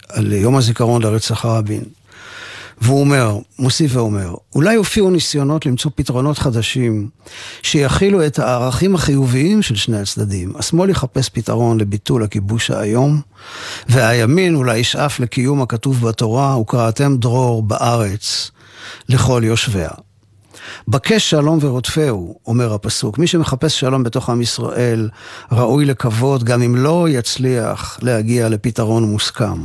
על 0.08 0.32
יום 0.32 0.56
הזיכרון 0.56 1.02
לרצח 1.02 1.44
רבין. 1.44 1.84
והוא 2.80 3.00
אומר, 3.00 3.38
מוסיף 3.58 3.96
ואומר, 3.96 4.34
אולי 4.54 4.74
הופיעו 4.74 5.10
ניסיונות 5.10 5.66
למצוא 5.66 5.90
פתרונות 5.94 6.38
חדשים 6.38 7.08
שיכילו 7.62 8.26
את 8.26 8.38
הערכים 8.38 8.94
החיוביים 8.94 9.62
של 9.62 9.76
שני 9.76 9.98
הצדדים. 9.98 10.52
השמאל 10.56 10.90
יחפש 10.90 11.28
פתרון 11.28 11.80
לביטול 11.80 12.22
הכיבוש 12.22 12.70
האיום, 12.70 13.20
והימין 13.88 14.54
אולי 14.54 14.78
ישאף 14.78 15.20
לקיום 15.20 15.62
הכתוב 15.62 16.08
בתורה, 16.08 16.58
וקראתם 16.58 17.16
דרור 17.16 17.62
בארץ 17.62 18.50
לכל 19.08 19.42
יושביה. 19.44 19.90
בקש 20.88 21.30
שלום 21.30 21.58
ורודפהו, 21.60 22.38
אומר 22.46 22.74
הפסוק. 22.74 23.18
מי 23.18 23.26
שמחפש 23.26 23.80
שלום 23.80 24.02
בתוך 24.02 24.30
עם 24.30 24.42
ישראל 24.42 25.08
ראוי 25.52 25.84
לכבוד, 25.84 26.44
גם 26.44 26.62
אם 26.62 26.76
לא 26.76 27.06
יצליח 27.08 27.98
להגיע 28.02 28.48
לפתרון 28.48 29.04
מוסכם. 29.04 29.62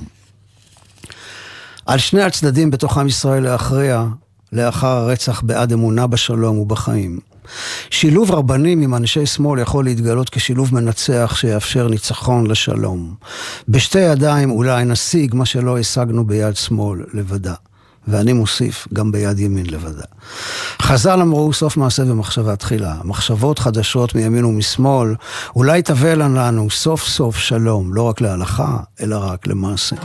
על 1.86 2.00
שני 2.00 2.24
הצדדים 2.24 2.72
בתוך 2.72 2.98
עם 2.98 3.08
ישראל 3.08 3.44
להכריע 3.44 4.06
לאחר 4.52 4.88
הרצח 4.88 5.42
בעד 5.42 5.74
אמונה 5.74 6.08
בשלום 6.08 6.58
ובחיים. 6.58 7.20
שילוב 7.90 8.32
רבנים 8.32 8.82
עם 8.82 8.96
אנשי 8.96 9.26
שמאל 9.26 9.60
יכול 9.60 9.84
להתגלות 9.84 10.30
כשילוב 10.30 10.76
מנצח 10.76 11.34
שיאפשר 11.36 11.88
ניצחון 11.88 12.48
לשלום. 12.48 13.14
בשתי 13.70 14.00
ידיים 14.00 14.52
אולי 14.52 14.86
נשיג 14.86 15.36
מה 15.36 15.46
שלא 15.46 15.80
השגנו 15.80 16.28
ביד 16.28 16.56
שמאל 16.56 17.04
לבדה. 17.14 17.54
ואני 18.08 18.34
מוסיף, 18.34 18.88
גם 18.94 19.12
ביד 19.12 19.40
ימין 19.40 19.66
לבדה. 19.70 20.04
חז"ל 20.82 21.22
אמרו 21.22 21.54
סוף 21.54 21.78
מעשה 21.78 22.04
ומחשבה 22.04 22.56
תחילה. 22.56 22.96
מחשבות 23.04 23.60
חדשות 23.60 24.16
מימין 24.16 24.46
ומשמאל, 24.46 25.16
אולי 25.56 25.82
תביא 25.82 26.14
לנו 26.14 26.70
סוף 26.70 27.04
סוף 27.04 27.38
שלום, 27.38 27.94
לא 27.94 28.02
רק 28.02 28.22
להלכה, 28.22 28.78
אלא 29.02 29.18
רק 29.22 29.48
למעשה. 29.48 29.96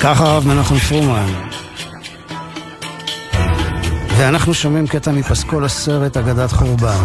ככה 0.00 0.24
הרב 0.24 0.46
מנחם 0.46 0.78
פרומן. 0.78 1.32
ואנחנו 4.16 4.54
שומעים 4.54 4.86
קטע 4.86 5.10
מפסקול 5.10 5.64
הסרט 5.64 6.16
אגדת 6.16 6.52
חורבן. 6.52 7.04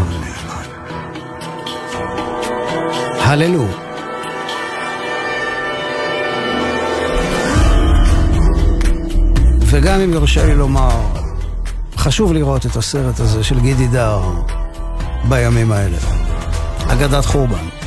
הללו. 3.20 3.68
וגם 9.60 10.00
אם 10.00 10.14
יורשה 10.14 10.46
לי 10.46 10.56
לומר, 10.56 11.02
חשוב 11.98 12.34
לראות 12.34 12.66
את 12.66 12.76
הסרט 12.76 13.20
הזה 13.20 13.44
של 13.44 13.60
גידי 13.60 13.88
דר 13.88 14.22
בימים 15.30 15.72
האלה. 15.72 15.98
אגדת 16.88 17.26
חורבן. 17.26 17.85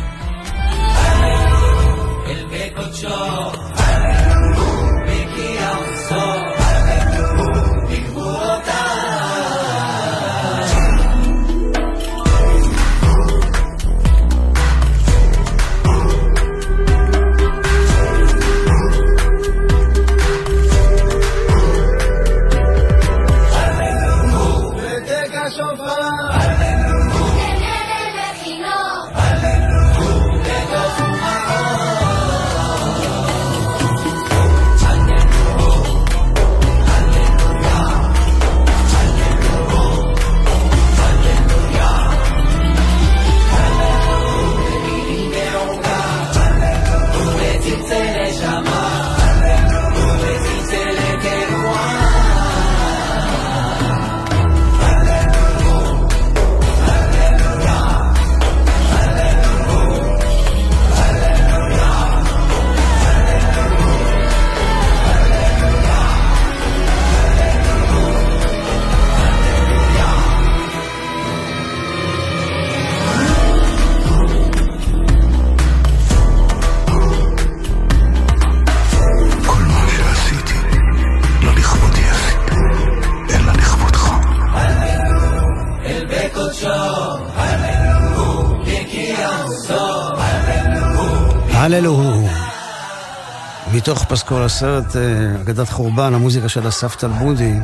מתוך 93.88 94.05
פסקול 94.05 94.42
הסרט 94.42 94.96
אה, 94.96 95.40
אגדת 95.40 95.68
חורבן, 95.68 96.14
המוזיקה 96.14 96.48
של 96.48 96.68
אסף 96.68 96.96
טלבודי. 96.96 97.55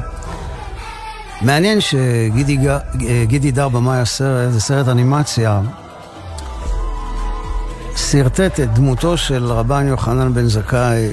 מעניין 1.41 1.81
שגידי 1.81 3.53
דר 3.53 3.69
במאי 3.69 3.99
הסרט, 3.99 4.53
זה 4.53 4.61
סרט 4.61 4.89
אנימציה, 4.89 5.61
שרטט 7.97 8.61
את 8.61 8.75
דמותו 8.75 9.17
של 9.17 9.53
רבן 9.53 9.87
יוחנן 9.87 10.35
בן 10.35 10.47
זכאי 10.47 11.13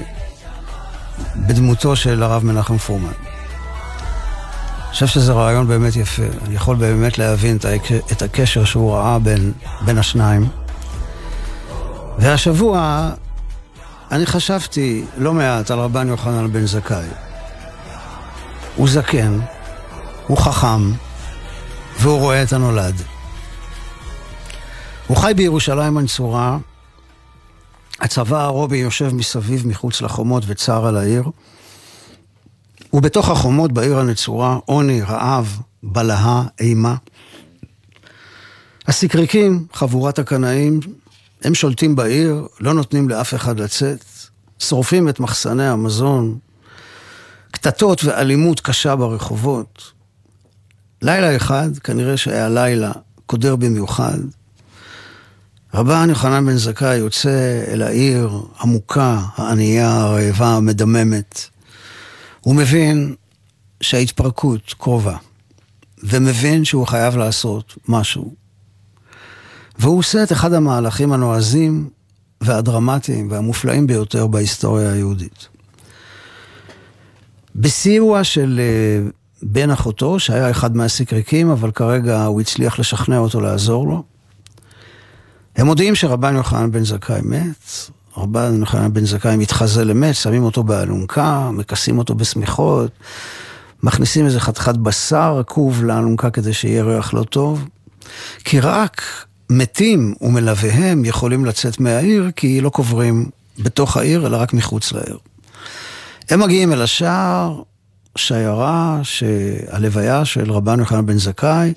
בדמותו 1.36 1.96
של 1.96 2.22
הרב 2.22 2.44
מנחם 2.44 2.78
פורמן. 2.78 3.06
אני 3.06 4.92
חושב 4.92 5.06
שזה 5.06 5.32
רעיון 5.32 5.68
באמת 5.68 5.96
יפה. 5.96 6.22
אני 6.46 6.54
יכול 6.54 6.76
באמת 6.76 7.18
להבין 7.18 7.58
את 8.12 8.22
הקשר 8.22 8.64
שהוא 8.64 8.94
ראה 8.94 9.18
בין, 9.18 9.52
בין 9.84 9.98
השניים. 9.98 10.48
והשבוע 12.18 13.10
אני 14.12 14.26
חשבתי 14.26 15.04
לא 15.18 15.34
מעט 15.34 15.70
על 15.70 15.78
רבן 15.78 16.08
יוחנן 16.08 16.52
בן 16.52 16.66
זכאי. 16.66 17.06
הוא 18.76 18.88
זקן, 18.88 19.40
הוא 20.26 20.38
חכם, 20.38 20.92
והוא 22.00 22.18
רואה 22.18 22.42
את 22.42 22.52
הנולד. 22.52 22.94
הוא 25.06 25.16
חי 25.16 25.32
בירושלים 25.36 25.98
הנצורה, 25.98 26.58
הצבא 28.00 28.44
הרובי 28.44 28.76
יושב 28.76 29.14
מסביב 29.14 29.66
מחוץ 29.66 30.00
לחומות 30.00 30.44
וצר 30.46 30.86
על 30.86 30.96
העיר, 30.96 31.24
ובתוך 32.92 33.28
החומות 33.28 33.72
בעיר 33.72 33.98
הנצורה 33.98 34.58
עוני, 34.64 35.02
רעב, 35.02 35.60
בלהה, 35.82 36.42
אימה. 36.60 36.94
הסקריקים, 38.88 39.66
חבורת 39.72 40.18
הקנאים, 40.18 40.80
הם 41.44 41.54
שולטים 41.54 41.96
בעיר, 41.96 42.46
לא 42.60 42.74
נותנים 42.74 43.08
לאף 43.08 43.34
אחד 43.34 43.60
לצאת, 43.60 44.04
שורפים 44.58 45.08
את 45.08 45.20
מחסני 45.20 45.66
המזון, 45.66 46.38
קטטות 47.50 48.04
ואלימות 48.04 48.60
קשה 48.60 48.96
ברחובות. 48.96 49.92
לילה 51.02 51.36
אחד, 51.36 51.78
כנראה 51.78 52.16
שהיה 52.16 52.48
לילה 52.48 52.92
קודר 53.26 53.56
במיוחד, 53.56 54.18
רבן 55.74 56.08
יוחנן 56.08 56.46
בן 56.46 56.56
זכאי 56.56 56.96
יוצא 56.96 57.64
אל 57.68 57.82
העיר 57.82 58.30
המוכה, 58.58 59.22
הענייה, 59.36 60.00
הרעבה, 60.00 60.46
המדממת. 60.46 61.40
הוא 62.40 62.54
מבין 62.54 63.14
שההתפרקות 63.80 64.74
קרובה, 64.78 65.16
ומבין 66.02 66.64
שהוא 66.64 66.86
חייב 66.86 67.16
לעשות 67.16 67.74
משהו. 67.88 68.41
והוא 69.78 69.98
עושה 69.98 70.22
את 70.22 70.32
אחד 70.32 70.52
המהלכים 70.52 71.12
הנועזים 71.12 71.88
והדרמטיים 72.40 73.30
והמופלאים 73.30 73.86
ביותר 73.86 74.26
בהיסטוריה 74.26 74.92
היהודית. 74.92 75.48
בסיוע 77.54 78.24
של 78.24 78.60
אה, 78.60 79.08
בן 79.42 79.70
אחותו, 79.70 80.18
שהיה 80.18 80.50
אחד 80.50 80.76
מהסקריקים, 80.76 81.50
אבל 81.50 81.70
כרגע 81.70 82.24
הוא 82.24 82.40
הצליח 82.40 82.78
לשכנע 82.78 83.18
אותו 83.18 83.40
לעזור 83.40 83.88
לו, 83.88 84.02
הם 85.56 85.66
מודיעים 85.66 85.94
שרבן 85.94 86.34
יוחנן 86.34 86.72
בן 86.72 86.84
זכאי 86.84 87.20
מת, 87.24 87.70
רבן 88.16 88.56
יוחנן 88.60 88.92
בן 88.92 89.04
זכאי 89.04 89.36
מתחזה 89.36 89.84
למת, 89.84 90.14
שמים 90.14 90.42
אותו 90.42 90.62
באלונקה, 90.62 91.50
מכסים 91.52 91.98
אותו 91.98 92.14
בשמיכות, 92.14 92.90
מכניסים 93.82 94.26
איזה 94.26 94.40
חתיכת 94.40 94.76
בשר 94.76 95.36
עקוב 95.40 95.84
לאלונקה 95.84 96.30
כדי 96.30 96.52
שיהיה 96.52 96.84
ריח 96.84 97.14
לא 97.14 97.22
טוב, 97.22 97.68
כי 98.44 98.60
רק 98.60 99.02
מתים 99.52 100.14
ומלוויהם 100.20 101.04
יכולים 101.04 101.44
לצאת 101.44 101.80
מהעיר, 101.80 102.30
כי 102.36 102.60
לא 102.60 102.70
קוברים 102.70 103.30
בתוך 103.58 103.96
העיר, 103.96 104.26
אלא 104.26 104.36
רק 104.36 104.52
מחוץ 104.52 104.92
לעיר. 104.92 105.18
הם 106.30 106.40
מגיעים 106.40 106.72
אל 106.72 106.82
השער, 106.82 107.62
שיירה, 108.16 109.00
שהלוויה 109.02 110.24
של 110.24 110.52
רבן 110.52 110.78
יוחנן 110.80 111.06
בן 111.06 111.18
זכאי, 111.18 111.72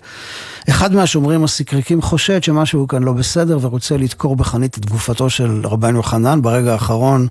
אחד 0.69 0.93
מהשומרים 0.93 1.43
הסקריקים 1.43 2.01
חושד 2.01 2.43
שמשהו 2.43 2.88
כאן 2.88 3.03
לא 3.03 3.13
בסדר 3.13 3.57
ורוצה 3.61 3.97
לדקור 3.97 4.35
בחנית 4.35 4.77
את 4.77 4.85
גופתו 4.85 5.29
של 5.29 5.61
רבן 5.63 5.95
יוחנן. 5.95 6.41
ברגע 6.41 6.73
האחרון 6.73 7.27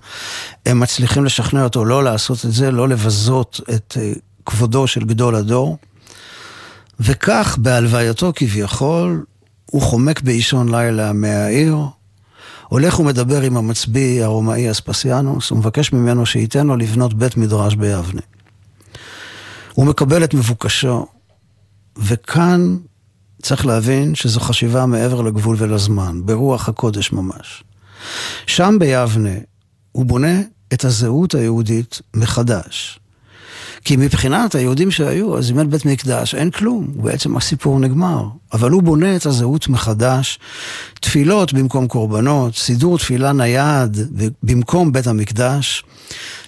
הם 0.65 0.79
מצליחים 0.79 1.25
לשכנע 1.25 1.63
אותו 1.63 1.85
לא 1.85 2.03
לעשות 2.03 2.45
את 2.45 2.51
זה, 2.51 2.71
לא 2.71 2.87
לבזות 2.87 3.61
את 3.75 3.97
אה, 4.01 4.13
כבודו 4.45 4.87
של 4.87 5.03
גדול 5.03 5.35
הדור. 5.35 5.77
וכך, 6.99 7.57
בהלווייתו 7.61 8.31
כביכול, 8.35 9.23
הוא 9.65 9.81
חומק 9.81 10.21
באישון 10.21 10.75
לילה 10.75 11.13
מהעיר, 11.13 11.77
הולך 12.67 12.99
ומדבר 12.99 13.41
עם 13.41 13.57
המצביא 13.57 14.23
הרומאי 14.23 14.71
אספסיאנוס, 14.71 15.51
ומבקש 15.51 15.93
ממנו 15.93 16.25
שייתן 16.25 16.67
לו 16.67 16.75
לבנות 16.75 17.13
בית 17.13 17.37
מדרש 17.37 17.75
ביבנה. 17.75 18.21
הוא 19.73 19.85
מקבל 19.85 20.23
את 20.23 20.33
מבוקשו, 20.33 21.07
וכאן 21.97 22.77
צריך 23.41 23.65
להבין 23.65 24.15
שזו 24.15 24.39
חשיבה 24.39 24.85
מעבר 24.85 25.21
לגבול 25.21 25.55
ולזמן, 25.59 26.21
ברוח 26.25 26.69
הקודש 26.69 27.11
ממש. 27.11 27.63
שם 28.47 28.77
ביבנה 28.79 29.35
הוא 29.91 30.05
בונה 30.05 30.41
את 30.73 30.85
הזהות 30.85 31.35
היהודית 31.35 32.01
מחדש. 32.13 32.99
כי 33.85 33.95
מבחינת 33.95 34.55
היהודים 34.55 34.91
שהיו, 34.91 35.37
אז 35.37 35.51
אם 35.51 35.59
אין 35.59 35.69
בית 35.69 35.85
מקדש, 35.85 36.35
אין 36.35 36.51
כלום, 36.51 36.87
בעצם 36.95 37.37
הסיפור 37.37 37.79
נגמר. 37.79 38.23
אבל 38.53 38.71
הוא 38.71 38.83
בונה 38.83 39.15
את 39.15 39.25
הזהות 39.25 39.67
מחדש, 39.67 40.39
תפילות 41.01 41.53
במקום 41.53 41.87
קורבנות, 41.87 42.55
סידור 42.55 42.97
תפילה 42.97 43.33
נייד 43.33 43.97
במקום 44.43 44.91
בית 44.91 45.07
המקדש, 45.07 45.83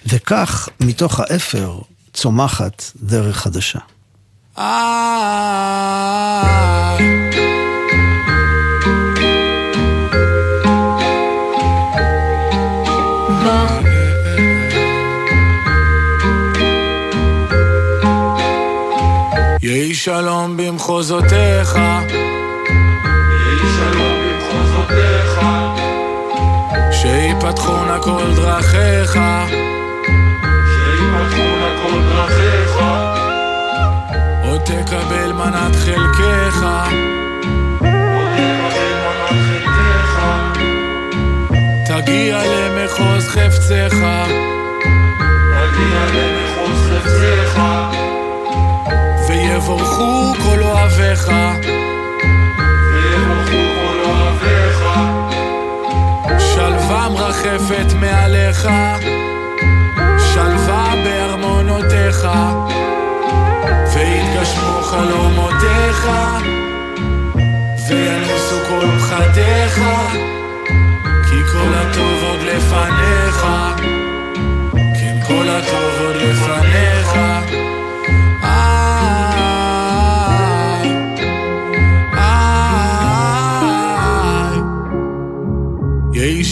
וכך, 0.06 0.68
מתוך 0.80 1.20
האפר, 1.20 1.78
צומחת 2.12 2.82
דרך 3.02 3.36
חדשה. 3.36 3.78
יהי 6.98 7.57
שלום 19.98 20.56
במחוזותיך, 20.56 21.76
יהי 21.76 23.58
שלום 23.76 24.14
במחוזותיך, 24.24 25.40
שיפתחו 26.92 27.84
נא 27.84 27.98
כל 28.02 28.34
דרכיך, 28.36 29.18
שיפתחו 30.74 31.42
נא 31.60 31.70
כל 31.82 32.00
דרכיך, 32.02 32.76
עוד 34.44 34.60
תקבל 34.60 35.32
מנת 35.32 35.76
חלקך, 35.76 36.66
תגיע 41.86 42.38
למחוז 42.44 43.28
חפצך, 43.28 43.96
תגיע 45.50 46.00
למחוז 46.14 46.90
חפצך, 46.90 47.97
ויבורכו 49.58 50.32
כל 50.42 50.62
אוהביך, 50.62 51.24
כל 53.84 53.98
אוהביך, 54.04 54.84
שלווה 56.38 57.08
מרחפת 57.08 57.92
מעליך, 58.00 58.68
שלווה 60.32 60.94
בארמונותיך, 61.04 62.28
ויתגשמו 63.94 64.82
חלומותיך, 64.82 66.08
וינוסו 67.88 68.56
כל 68.68 68.86
פחדיך, 68.98 69.80
כי 71.30 71.44
כל 71.52 71.74
הטוב 71.74 72.24
עוד 72.28 72.40
לפניך, 72.42 73.46
כן 74.72 75.16
כל 75.26 75.48
הטוב 75.48 76.00
עוד 76.00 76.16
לפניך. 76.16 77.18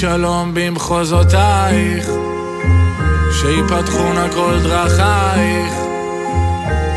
שלום 0.01 0.51
במחוזותייך, 0.55 2.09
שיפתחו 3.33 4.13
נא 4.13 4.29
כל 4.35 4.59
דרכייך, 4.63 5.73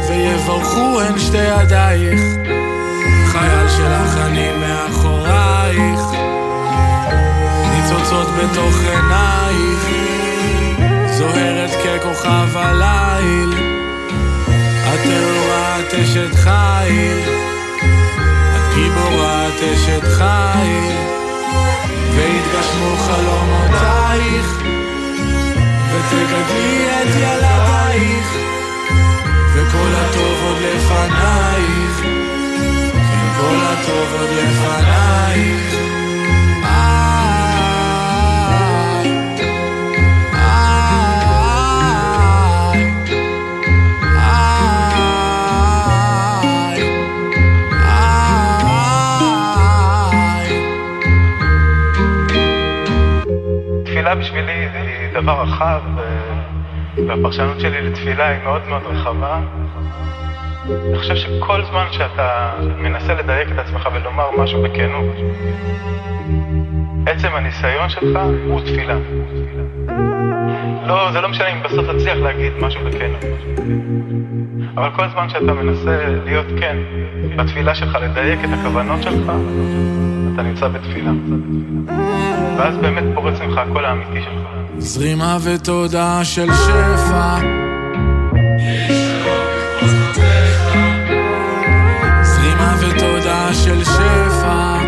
ויברכו 0.10 1.02
הן 1.02 1.20
שתי 1.20 1.38
ידייך, 1.38 2.22
חייל 3.26 3.70
שלך 3.70 4.18
אני 4.18 4.48
מאחורייך, 4.60 6.00
ניצוצות 7.72 8.28
בתוך 8.28 8.76
עינייך, 8.80 9.86
זוהרת 11.18 11.72
ככוכב 11.72 12.58
הליל, 12.58 13.54
את 14.94 15.00
טהורה 15.04 15.80
אשת 16.04 16.36
חיל, 16.36 17.20
את 18.56 18.76
גיבורה 18.76 19.48
את 19.48 19.62
אשת 19.64 20.04
חיל, 20.18 21.19
והתגשמו 22.20 22.98
חלומותייך. 22.98 24.60
ותגדלי 25.92 26.88
את 26.88 27.16
ילדייך 27.16 28.28
וכל 29.54 29.92
הטוב 29.96 30.44
עוד 30.44 30.58
לפנייך 30.58 32.00
כן 32.94 33.28
כל 33.38 33.56
הטוב 33.62 34.14
עוד 34.20 34.30
לפנייך 34.30 35.99
דבר 55.22 55.42
רחב, 55.42 55.82
והפרשנות 57.08 57.60
שלי 57.60 57.82
לתפילה 57.82 58.28
היא 58.28 58.40
מאוד 58.44 58.62
מאוד 58.70 58.82
רחבה. 58.86 59.40
אני 60.90 60.98
חושב 60.98 61.16
שכל 61.16 61.66
זמן 61.66 61.86
שאתה 61.92 62.52
מנסה 62.78 63.14
לדייק 63.14 63.52
את 63.52 63.60
עצמך 63.60 63.90
ולומר 63.94 64.26
משהו 64.38 64.64
בכנות, 64.64 65.16
עצם 67.06 67.28
הניסיון 67.34 67.90
שלך 67.90 68.20
הוא 68.48 68.62
תפילה. 68.62 68.98
לא, 70.88 71.12
זה 71.12 71.22
לא 71.22 71.30
משנה 71.30 71.48
אם 71.48 71.64
בסוף 71.64 71.86
תצליח 71.90 72.18
להגיד 72.18 72.54
משהו 72.62 72.82
בכנות. 72.86 73.26
אבל 74.76 74.90
כל 74.96 75.08
זמן 75.08 75.30
שאתה 75.30 75.54
מנסה 75.54 76.06
להיות 76.26 76.46
כן 76.60 76.78
בתפילה 77.36 77.76
שלך, 77.76 77.98
לדייק 78.02 78.40
את 78.44 78.50
הכוונות 78.60 79.04
שלך, 79.04 79.32
אתה 80.34 80.42
נמצא 80.42 80.68
בתפילה. 80.68 81.12
ואז 82.58 82.78
באמת 82.78 83.04
פורץ 83.16 83.42
ממך 83.42 83.58
הקול 83.58 83.86
האמיתי 83.86 84.22
שלך. 84.22 84.59
זרימה 84.78 85.38
ותודה 85.44 86.20
של 86.24 86.50
שפע. 86.54 87.40
זרימה 92.24 92.76
ותודה 92.82 93.54
של 93.54 93.84
שפע 93.84 94.79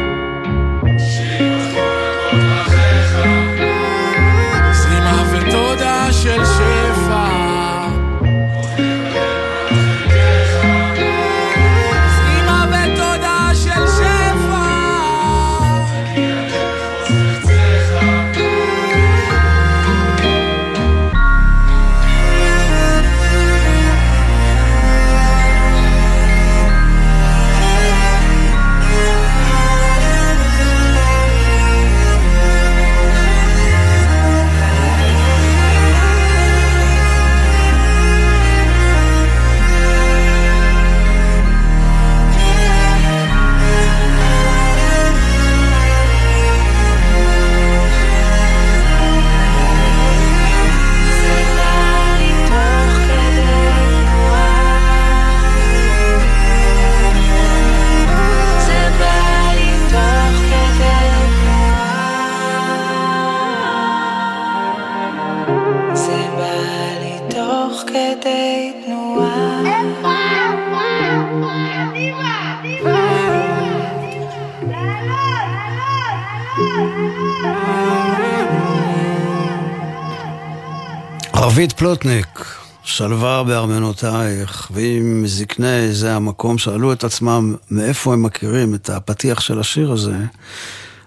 רבית 81.62 81.74
פלוטניק, 81.74 82.46
שלווה 82.84 83.44
בארמנותייך, 83.44 84.72
ואם 84.72 85.24
זקני 85.26 85.94
זה 85.94 86.16
המקום 86.16 86.58
שאלו 86.58 86.94
את 86.94 87.04
עצמם 87.04 87.56
מאיפה 87.72 88.14
הם 88.14 88.24
מכירים 88.24 88.76
את 88.76 88.90
הפתיח 88.90 89.40
של 89.40 89.60
השיר 89.60 89.92
הזה, 89.92 90.16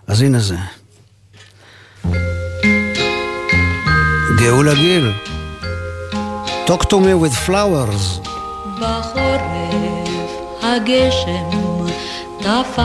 אז 0.06 0.22
הנה 0.22 0.38
זה. 0.38 0.56
גאולה 4.38 4.74
גיל, 4.74 5.12
Talk 6.66 6.82
to 6.82 6.92
me 6.92 7.14
with 7.24 7.48
flowers. 7.48 8.28
בחורף 8.80 9.42
הגשם 10.62 11.50
טפף 12.38 12.78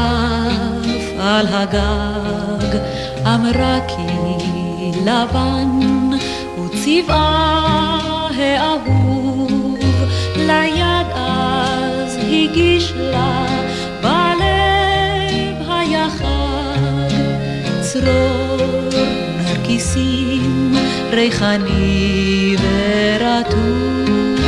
על 1.20 1.48
הגג, 1.48 2.78
אמרה 3.26 3.80
כי 3.88 5.02
לבן 5.02 5.79
צבעה 6.84 8.30
האהוב, 8.38 9.78
ליד 10.36 11.08
אז 11.16 12.18
הגיש 12.18 12.94
לה 12.96 13.46
בלב 14.02 15.70
היה 15.70 16.08
צרור 17.82 18.90
נרקיסים 19.38 20.76
ריחני 21.12 22.56
ורטוב. 22.62 24.40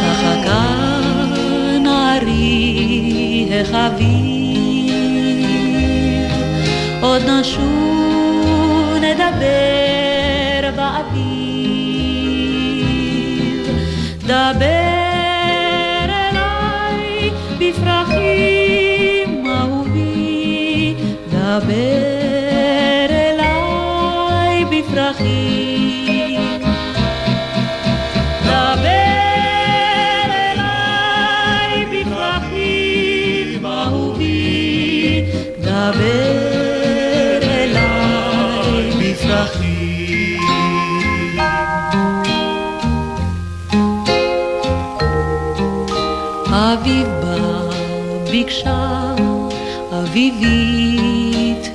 צחקה 0.00 1.00
נערי 1.80 3.48
החביב, 3.60 4.92
עוד 7.00 7.22
נשוב 7.22 7.83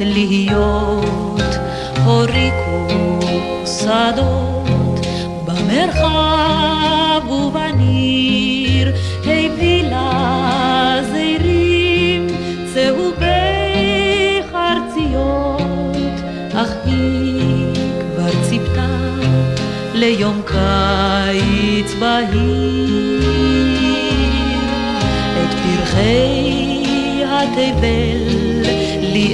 להיות, 0.05 0.78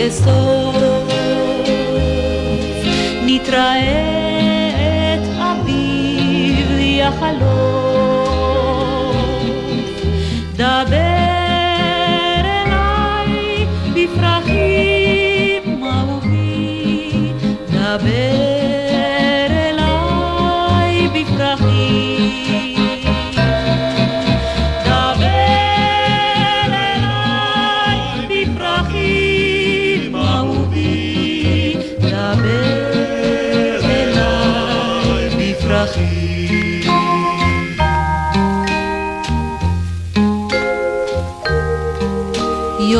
לאסוף, 0.06 0.76
נתראה 3.26 4.05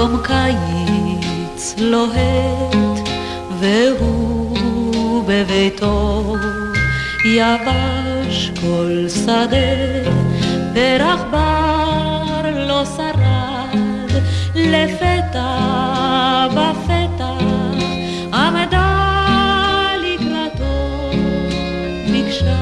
יום 0.06 0.22
קיץ 0.24 1.76
לוהט, 1.78 3.10
והוא 3.60 5.24
בביתו 5.28 6.36
יבש 7.26 8.52
כל 8.62 9.06
שדה, 9.24 10.12
פרח 10.74 11.22
בר 11.32 12.68
לא 12.68 12.86
שרד, 12.86 14.22
לפתע 14.56 15.58
בפתח 16.52 17.44
עמדה 18.34 19.08
לקראתו, 20.04 21.12
ביקשה 22.12 22.58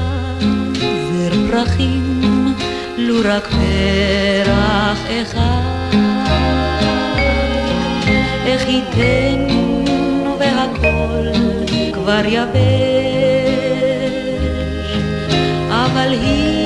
זר 1.12 1.32
פרחים, 1.50 2.54
לו 2.96 3.16
רק 3.24 3.48
פרח 3.48 4.98
אחד. 5.22 5.63
ייתן 8.68 9.46
והכל 10.38 11.26
כבר 11.92 12.20
יבש, 12.26 12.54
אבל 15.70 16.12
היא 16.12 16.63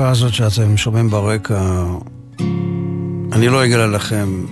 היפה 0.00 0.10
הזאת 0.10 0.34
שאתם 0.34 0.76
שומעים 0.76 1.10
ברקע, 1.10 1.84
אני 3.32 3.48
לא 3.48 3.64
אגלה 3.64 3.86
לכם 3.86 4.44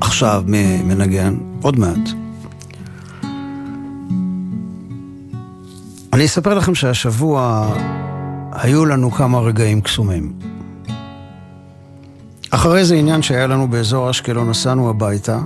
עכשיו 0.00 0.44
מי 0.46 0.82
מנגן, 0.82 1.36
עוד 1.62 1.78
מעט. 1.78 2.08
אני 6.12 6.24
אספר 6.24 6.54
לכם 6.54 6.74
שהשבוע 6.74 7.68
היו 8.52 8.86
לנו 8.86 9.10
כמה 9.10 9.40
רגעים 9.40 9.80
קסומים. 9.80 10.32
אחרי 12.50 12.84
זה 12.84 12.94
עניין 12.94 13.22
שהיה 13.22 13.46
לנו 13.46 13.68
באזור 13.68 14.10
אשקלון, 14.10 14.50
נסענו 14.50 14.90
הביתה, 14.90 15.38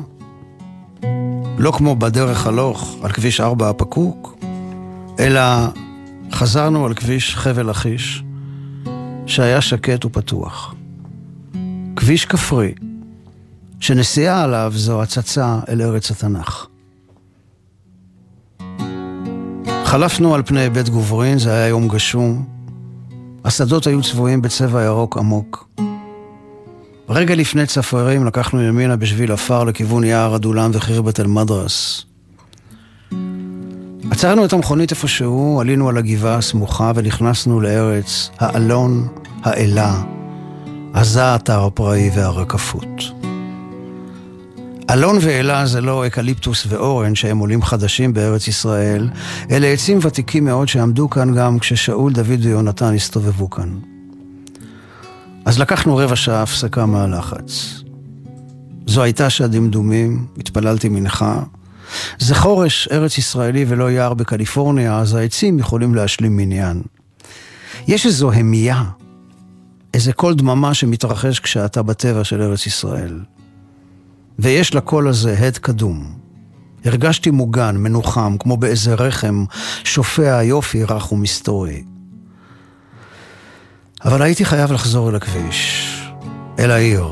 לא 1.59 1.71
כמו 1.71 1.97
בדרך 1.97 2.47
הלוך 2.47 2.97
על 3.03 3.13
כביש 3.13 3.41
4 3.41 3.71
הפקוק, 3.71 4.37
אלא 5.19 5.41
חזרנו 6.33 6.87
על 6.87 6.95
כביש 6.95 7.37
חבל 7.37 7.71
לכיש, 7.71 8.24
שהיה 9.27 9.61
שקט 9.61 10.05
ופתוח. 10.05 10.75
כביש 11.97 12.25
כפרי, 12.25 12.75
שנסיעה 13.81 14.43
עליו 14.43 14.73
זו 14.75 15.03
הצצה 15.03 15.59
אל 15.69 15.83
ארץ 15.83 16.11
התנ"ך. 16.11 16.67
חלפנו 19.85 20.35
על 20.35 20.43
פני 20.43 20.71
בית 20.71 20.89
גוברין, 20.89 21.39
זה 21.39 21.53
היה 21.55 21.69
יום 21.69 21.89
גשום. 21.89 22.45
השדות 23.45 23.87
היו 23.87 24.03
צבועים 24.03 24.43
בצבע 24.43 24.83
ירוק 24.83 25.17
עמוק. 25.17 25.69
רגע 27.09 27.35
לפני 27.35 27.67
צפרים 27.67 28.27
לקחנו 28.27 28.63
ימינה 28.63 28.97
בשביל 28.97 29.33
עפר 29.33 29.65
לכיוון 29.65 30.05
יער 30.05 30.37
אדולם 30.37 30.71
וחירבת 30.75 31.21
אל-מדרס. 31.21 32.05
עצרנו 34.11 34.45
את 34.45 34.53
המכונית 34.53 34.91
איפשהו, 34.91 35.61
עלינו 35.61 35.89
על 35.89 35.99
הגבעה 35.99 36.37
הסמוכה 36.37 36.93
ונכנסנו 36.95 37.61
לארץ 37.61 38.31
האלון, 38.39 39.09
האלה, 39.43 40.03
הזית 40.95 41.51
הפראי 41.51 42.11
והרקפות. 42.15 43.03
אלון 44.91 45.19
ואלה 45.21 45.67
זה 45.67 45.81
לא 45.81 46.07
אקליפטוס 46.07 46.67
ואורן 46.69 47.15
שהם 47.15 47.39
עולים 47.39 47.63
חדשים 47.63 48.15
בארץ 48.15 48.49
ישראל, 48.49 49.09
אלה 49.51 49.67
עצים 49.67 49.99
ותיקים 50.03 50.45
מאוד 50.45 50.69
שעמדו 50.69 51.11
כאן 51.11 51.35
גם 51.35 51.59
כששאול, 51.59 52.13
דוד 52.13 52.41
ויונתן 52.45 52.95
הסתובבו 52.95 53.51
כאן. 53.51 53.79
אז 55.45 55.59
לקחנו 55.59 55.97
רבע 55.97 56.17
שעה 56.17 56.43
הפסקה 56.43 56.87
מהלחץ. 56.87 57.83
זו 58.87 59.03
הייתה 59.03 59.31
שעת 59.31 59.51
דמדומים, 59.51 60.27
התפללתי 60.39 60.89
מנחה. 60.89 61.43
זה 62.19 62.35
חורש 62.35 62.89
ארץ 62.93 63.19
ישראלי 63.19 63.65
ולא 63.69 63.91
יער 63.91 64.15
בקליפורניה, 64.15 64.99
אז 64.99 65.15
העצים 65.15 65.59
יכולים 65.59 65.95
להשלים 65.95 66.37
מניין. 66.37 66.83
יש 67.87 68.07
איזו 68.07 68.33
המייה, 68.33 68.85
איזה 69.95 70.13
קול 70.13 70.35
דממה 70.35 70.75
שמתרחש 70.75 71.41
כשאתה 71.41 71.83
בטבע 71.83 72.25
של 72.25 72.43
ארץ 72.43 72.67
ישראל. 72.67 73.21
ויש 74.39 74.75
לקול 74.75 75.09
הזה 75.09 75.39
הד 75.39 75.59
קדום. 75.59 76.15
הרגשתי 76.85 77.31
מוגן, 77.31 77.77
מנוחם, 77.77 78.37
כמו 78.41 78.57
באיזה 78.57 78.95
רחם, 78.95 79.45
שופע 79.85 80.43
יופי 80.43 80.85
רך 80.85 81.13
ומסתורי. 81.13 81.85
אבל 84.05 84.23
הייתי 84.23 84.45
חייב 84.45 84.73
לחזור 84.73 85.11
אל 85.11 85.17
הכביש, 85.17 85.91
אל 86.59 86.71
העיר, 86.71 87.09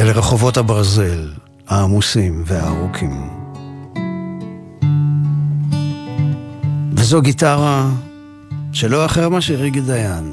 אל 0.00 0.10
רחובות 0.10 0.56
הברזל, 0.56 1.32
העמוסים 1.68 2.42
והארוכים. 2.46 3.41
וזו 7.12 7.22
גיטרה 7.22 7.90
שלא 8.72 9.04
אחר 9.04 9.28
מאשר 9.28 9.54
ריגי 9.54 9.80
דיין. 9.80 10.32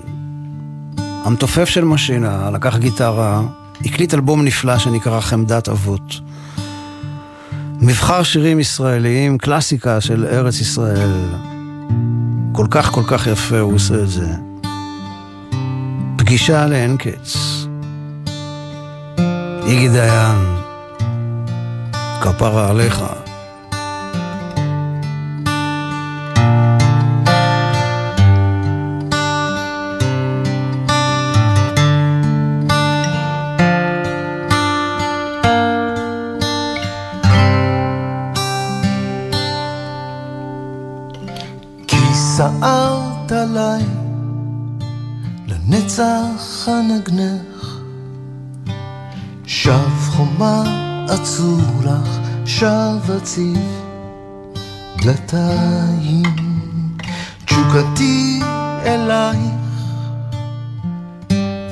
המתופף 0.97 1.69
של 1.69 1.85
משינה 1.85 2.49
לקח 2.51 2.77
גיטרה, 2.77 3.41
הקליט 3.85 4.13
אלבום 4.13 4.45
נפלא 4.45 4.77
שנקרא 4.77 5.19
חמדת 5.19 5.69
אבות. 5.69 6.19
מבחר 7.81 8.23
שירים 8.23 8.59
ישראליים, 8.59 9.37
קלאסיקה 9.37 10.01
של 10.01 10.25
ארץ 10.25 10.61
ישראל. 10.61 11.11
כל 12.51 12.67
כך 12.71 12.91
כל 12.91 13.03
כך 13.07 13.27
יפה 13.27 13.59
הוא 13.59 13.73
עושה 13.73 13.95
את 13.95 14.09
זה. 14.09 14.27
פגישה 16.17 16.67
לאין 16.67 16.97
קץ. 16.97 17.37
איגי 19.65 19.89
דיין, 19.89 20.37
כפרה 22.21 22.69
עליך. 22.69 23.03
דלתיים 55.09 56.23
תשוקתי 57.45 58.39
אלייך 58.85 59.39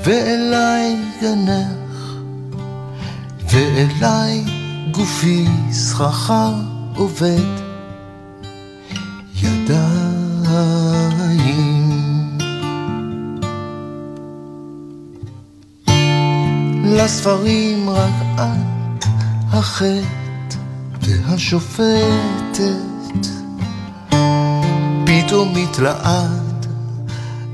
ואליי 0.06 0.96
גנך 1.22 2.16
ואליי 3.52 4.44
גופי 4.92 5.46
סככה 5.72 6.52
עובד. 6.96 7.68
לספרים 16.84 17.90
רק 17.90 18.14
את 18.36 19.06
החטא 19.54 20.58
והשופטת 21.02 22.87
פתאום 25.06 25.54
מתלעד 25.56 26.66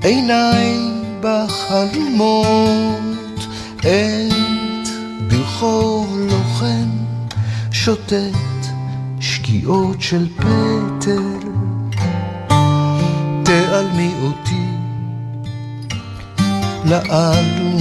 עיניי 0.03 0.77
בחלומות 1.21 2.99
את 3.79 4.87
ברחוב 5.27 6.17
לוחם 6.17 6.89
שוטט 7.71 8.13
שקיעות 9.19 10.01
של 10.01 10.27
פטל. 10.37 11.39
תעלמי 13.43 14.13
אותי 14.23 14.65
לאלומות 16.85 17.72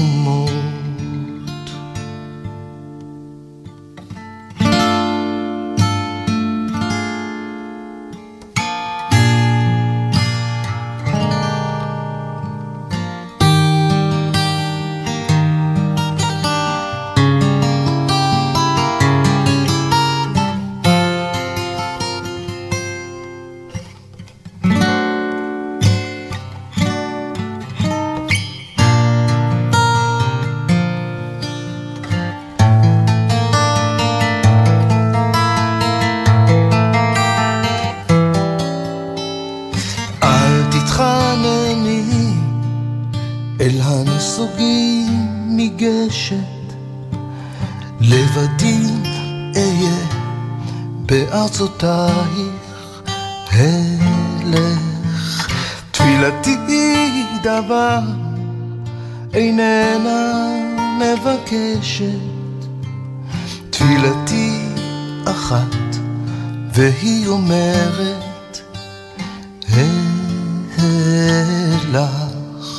לך 71.93 72.73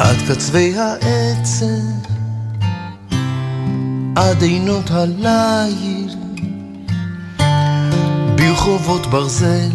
עד 0.00 0.16
קצווי 0.28 0.74
העצב 0.78 1.66
עד 4.16 4.42
עינות 4.42 4.90
הליל 4.90 6.14
ברחובות 8.36 9.06
ברזל 9.06 9.70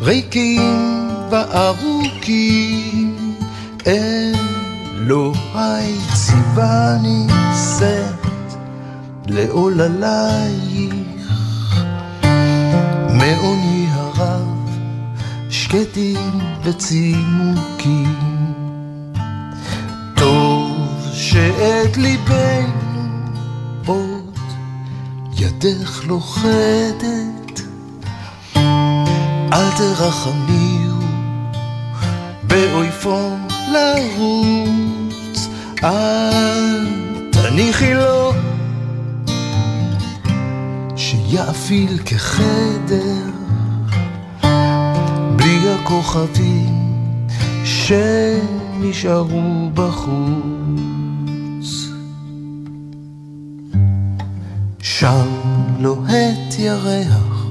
ריקים 0.00 1.08
וארוכים 1.30 3.16
אלוהי 3.86 5.94
ציווני 6.14 7.26
שאת 7.78 8.26
לעוללייך 9.26 10.95
מעוני 13.26 13.86
הרב 13.90 14.70
שקטים 15.50 16.40
וצימוקים. 16.62 18.14
טוב 20.16 20.76
שאת 21.12 21.96
ליבנו 21.96 23.08
עוד 23.86 24.38
ידך 25.38 26.04
לוכדת. 26.06 27.60
אל 29.52 29.70
תרחמיו 29.76 30.96
באויפו 32.46 33.30
לרוץ. 33.72 35.48
אל 35.84 36.86
תניחי 37.32 37.94
לו 37.94 38.25
שיאפיל 41.30 41.98
כחדר 42.04 43.30
בלי 45.36 45.74
הכוכבים 45.74 46.98
שנשארו 47.64 49.30
בחוץ. 49.74 50.06
שם 54.80 55.26
לוהט 55.78 56.58
ירח 56.58 57.46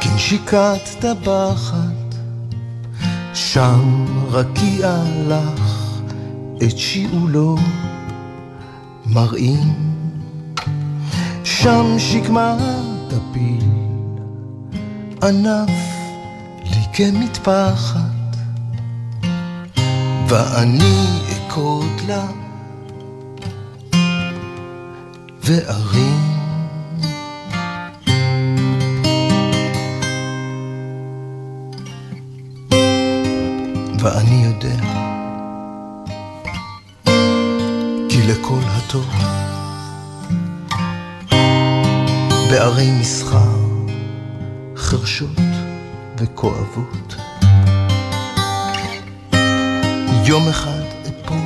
כנשיקת 0.00 0.88
טבחת. 1.00 2.14
שם 3.34 4.04
רקיע 4.30 5.02
לך 5.28 5.90
את 6.62 6.78
שיעולו 6.78 7.56
מראים 9.06 9.83
שם 11.64 11.98
שקמה 11.98 12.56
תפיל 13.08 13.64
ענף 15.22 15.70
לי 16.64 16.82
כמטפחת 16.92 18.36
ואני 20.28 21.06
אקוד 21.32 22.00
לה 22.06 22.26
וארים 25.44 26.20
ואני 33.98 34.44
יודע 34.44 34.76
כי 38.08 38.22
לכל 38.22 38.60
הטוב 38.64 39.06
בערי 42.54 42.90
מסחר 42.90 43.58
חרשות 44.76 45.38
וכואבות. 46.18 47.14
יום 50.24 50.48
אחד 50.48 50.82
אפול 51.02 51.36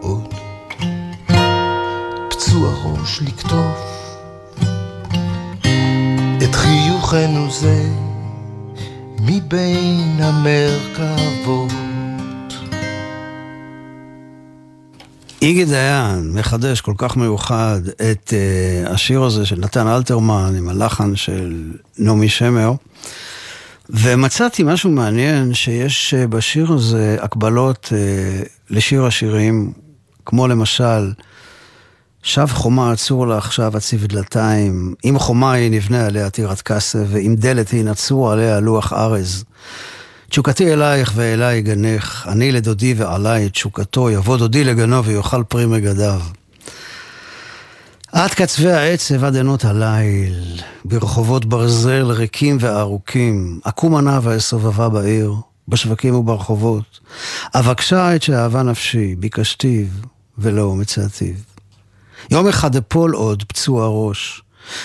עוד 0.00 0.34
פצוע 2.30 2.70
ראש 2.84 3.22
לקטוף. 3.22 4.08
את 6.44 6.54
חיוכנו 6.54 7.50
זה 7.50 7.88
מבין 9.20 10.16
המרכבות 10.20 11.75
איגי 15.46 15.64
דיין 15.64 16.32
מחדש 16.32 16.80
כל 16.80 16.92
כך 16.98 17.16
מיוחד 17.16 17.80
את 18.10 18.32
uh, 18.32 18.90
השיר 18.90 19.22
הזה 19.22 19.46
של 19.46 19.56
נתן 19.58 19.86
אלתרמן 19.86 20.54
עם 20.58 20.68
הלחן 20.68 21.16
של 21.16 21.72
נעמי 21.98 22.28
שמר. 22.28 22.72
ומצאתי 23.90 24.62
משהו 24.62 24.90
מעניין 24.90 25.54
שיש 25.54 26.14
uh, 26.14 26.26
בשיר 26.26 26.72
הזה 26.72 27.16
הקבלות 27.20 27.92
uh, 27.92 28.48
לשיר 28.70 29.04
השירים, 29.04 29.72
כמו 30.24 30.48
למשל, 30.48 31.12
שב 32.22 32.46
חומה 32.46 32.92
עצור 32.92 33.26
לה 33.26 33.38
עכשיו 33.38 33.76
הציב 33.76 34.06
דלתיים, 34.06 34.94
אם 35.04 35.18
חומה 35.18 35.52
היא 35.52 35.70
נבנה 35.70 36.06
עליה 36.06 36.30
טירת 36.30 36.60
כסף, 36.60 37.04
ואם 37.08 37.34
דלת 37.38 37.70
היא 37.70 37.84
נצור 37.84 38.32
עליה 38.32 38.60
לוח 38.60 38.92
ארז. 38.92 39.44
תשוקתי 40.28 40.72
אלייך 40.72 41.12
ואליי 41.14 41.62
גנך, 41.62 42.28
אני 42.28 42.52
לדודי 42.52 42.94
ועלי 42.96 43.46
את 43.46 43.52
תשוקתו, 43.52 44.10
יבוא 44.10 44.36
דודי 44.36 44.64
לגנו 44.64 45.04
ויאכל 45.04 45.42
פרי 45.48 45.66
מגדיו. 45.66 46.20
עד 48.12 48.30
קצווי 48.30 48.72
העצב 48.72 49.24
עד 49.24 49.36
עינות 49.36 49.64
הליל, 49.64 50.60
ברחובות 50.84 51.44
ברזל 51.44 52.10
ריקים 52.10 52.56
וארוכים, 52.60 53.60
אקום 53.62 53.96
ענה 53.96 54.20
ואסובבה 54.22 54.88
בעיר, 54.88 55.34
בשווקים 55.68 56.14
וברחובות. 56.14 57.00
אבקשה 57.54 58.16
את 58.16 58.22
שאהבה 58.22 58.62
נפשי, 58.62 59.14
ביקשתיו 59.14 59.86
ולא 60.38 60.74
מצאתיו. 60.74 61.34
יום 62.30 62.48
אחד 62.48 62.76
אפול 62.76 63.14
עוד 63.14 63.42
פצוע 63.42 63.88
ראש, 63.88 64.42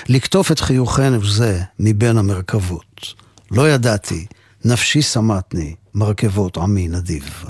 לקטוף 0.10 0.52
את 0.52 0.60
חיוכנו 0.60 1.26
זה 1.26 1.62
מבין 1.80 2.18
המרכבות. 2.18 3.14
לא 3.52 3.70
ידעתי, 3.70 4.26
נפשי 4.66 5.02
סמטני, 5.02 5.76
מרכבות 5.94 6.58
עמי 6.58 6.88
נדיב. 6.88 7.46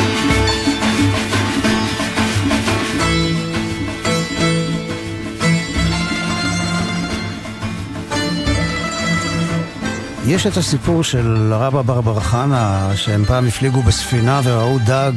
יש 10.28 10.48
את 10.48 10.58
הסיפור 10.58 11.04
של 11.04 11.54
רבא 11.54 11.82
ברבר 11.82 12.20
חנה, 12.20 12.92
שהם 12.96 13.26
פעם 13.26 13.48
הפליגו 13.48 13.82
בספינה 13.82 14.42
וראו 14.44 14.78
דג 14.86 15.12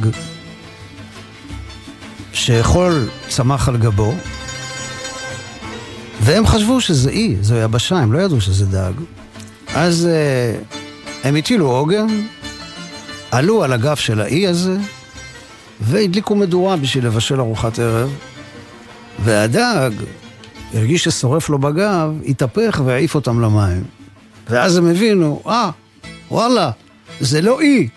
שחול 2.33 3.09
צמח 3.27 3.69
על 3.69 3.77
גבו, 3.77 4.13
והם 6.21 6.47
חשבו 6.47 6.81
שזה 6.81 7.09
אי, 7.09 7.35
זו 7.41 7.55
יבשה, 7.55 7.95
הם 7.95 8.13
לא 8.13 8.19
ידעו 8.19 8.41
שזה 8.41 8.65
דג. 8.65 8.93
אז 9.75 10.07
אה, 10.11 10.74
הם 11.25 11.35
הטילו 11.35 11.67
עוגן, 11.71 12.07
עלו 13.31 13.63
על 13.63 13.73
הגב 13.73 13.95
של 13.95 14.21
האי 14.21 14.47
הזה, 14.47 14.77
והדליקו 15.81 16.35
מדורה 16.35 16.77
בשביל 16.77 17.05
לבשל 17.05 17.39
ארוחת 17.39 17.79
ערב, 17.79 18.13
והדג 19.19 19.91
הרגיש 20.73 21.03
ששורף 21.03 21.49
לו 21.49 21.59
בגב, 21.59 22.13
התהפך 22.27 22.81
והעיף 22.85 23.15
אותם 23.15 23.41
למים. 23.41 23.83
ואז 24.49 24.77
הם 24.77 24.89
הבינו, 24.89 25.41
אה, 25.47 25.69
ah, 25.69 26.03
וואלה, 26.31 26.71
זה 27.19 27.41
לא 27.41 27.61
אי, 27.61 27.87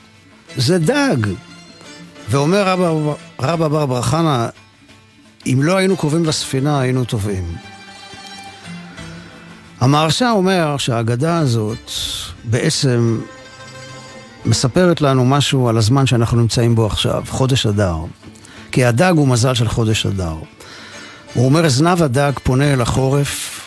זה 0.57 0.79
דג. 0.79 1.17
ואומר 2.31 2.63
רבא, 2.69 3.15
רבא 3.41 3.69
בר 3.69 3.87
בר 3.87 4.03
חנה, 4.03 4.49
אם 5.47 5.63
לא 5.63 5.77
היינו 5.77 5.97
קרובים 5.97 6.25
לספינה, 6.25 6.81
היינו 6.81 7.05
טובים. 7.05 7.55
המהרש"א 9.81 10.31
אומר 10.31 10.77
שהאגדה 10.77 11.39
הזאת 11.39 11.91
בעצם 12.51 13.21
מספרת 14.47 15.01
לנו 15.01 15.25
משהו 15.25 15.69
על 15.69 15.79
הזמן 15.79 16.07
שאנחנו 16.07 16.41
נמצאים 16.41 16.75
בו 16.75 16.87
עכשיו, 16.87 17.23
חודש 17.29 17.67
אדר. 17.67 17.97
כי 18.73 18.85
הדג 18.85 19.13
הוא 19.17 19.29
מזל 19.29 19.55
של 19.55 19.69
חודש 19.69 20.07
אדר. 20.07 20.35
הוא 21.35 21.45
אומר, 21.45 21.69
זנב 21.69 22.03
הדג 22.03 22.33
פונה 22.43 22.73
אל 22.73 22.81
החורף, 22.81 23.61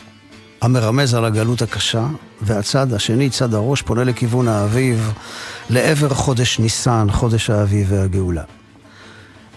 המרמז 0.62 1.14
על 1.14 1.26
הגלות 1.26 1.62
הקשה, 1.62 2.06
והצד 2.42 2.94
השני, 2.94 3.30
צד 3.30 3.54
הראש, 3.54 3.82
פונה 3.82 4.04
לכיוון 4.04 4.48
האביב, 4.48 5.12
לעבר 5.70 6.10
חודש 6.10 6.60
ניסן, 6.60 7.08
חודש 7.12 7.50
האביב 7.50 7.88
והגאולה. 7.90 8.44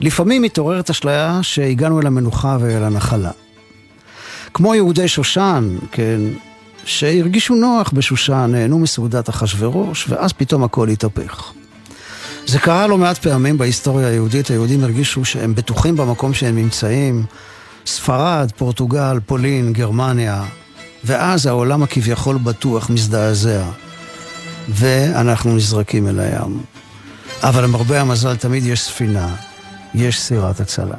לפעמים 0.00 0.42
מתעוררת 0.42 0.90
אשליה 0.90 1.38
שהגענו 1.42 2.00
אל 2.00 2.06
המנוחה 2.06 2.56
ואל 2.60 2.84
הנחלה. 2.84 3.30
כמו 4.54 4.74
יהודי 4.74 5.08
שושן, 5.08 5.76
כן, 5.92 6.20
שהרגישו 6.84 7.54
נוח 7.54 7.90
בשושן, 7.90 8.50
נהנו 8.52 8.78
מסעודת 8.78 9.28
אחשורוש, 9.28 10.06
ואז 10.08 10.32
פתאום 10.32 10.64
הכל 10.64 10.88
התהפך. 10.88 11.52
זה 12.46 12.58
קרה 12.58 12.86
לא 12.86 12.98
מעט 12.98 13.18
פעמים 13.18 13.58
בהיסטוריה 13.58 14.08
היהודית, 14.08 14.50
היהודים 14.50 14.84
הרגישו 14.84 15.24
שהם 15.24 15.54
בטוחים 15.54 15.96
במקום 15.96 16.34
שהם 16.34 16.56
נמצאים, 16.56 17.24
ספרד, 17.86 18.50
פורטוגל, 18.56 19.20
פולין, 19.26 19.72
גרמניה, 19.72 20.44
ואז 21.04 21.46
העולם 21.46 21.82
הכביכול 21.82 22.38
בטוח 22.38 22.90
מזדעזע, 22.90 23.64
ואנחנו 24.68 25.56
נזרקים 25.56 26.08
אל 26.08 26.20
הים. 26.20 26.60
אבל 27.42 27.64
למרבה 27.64 28.00
המזל 28.00 28.36
תמיד 28.36 28.66
יש 28.66 28.82
ספינה, 28.82 29.34
יש 29.94 30.20
סירת 30.20 30.60
הצלה. 30.60 30.96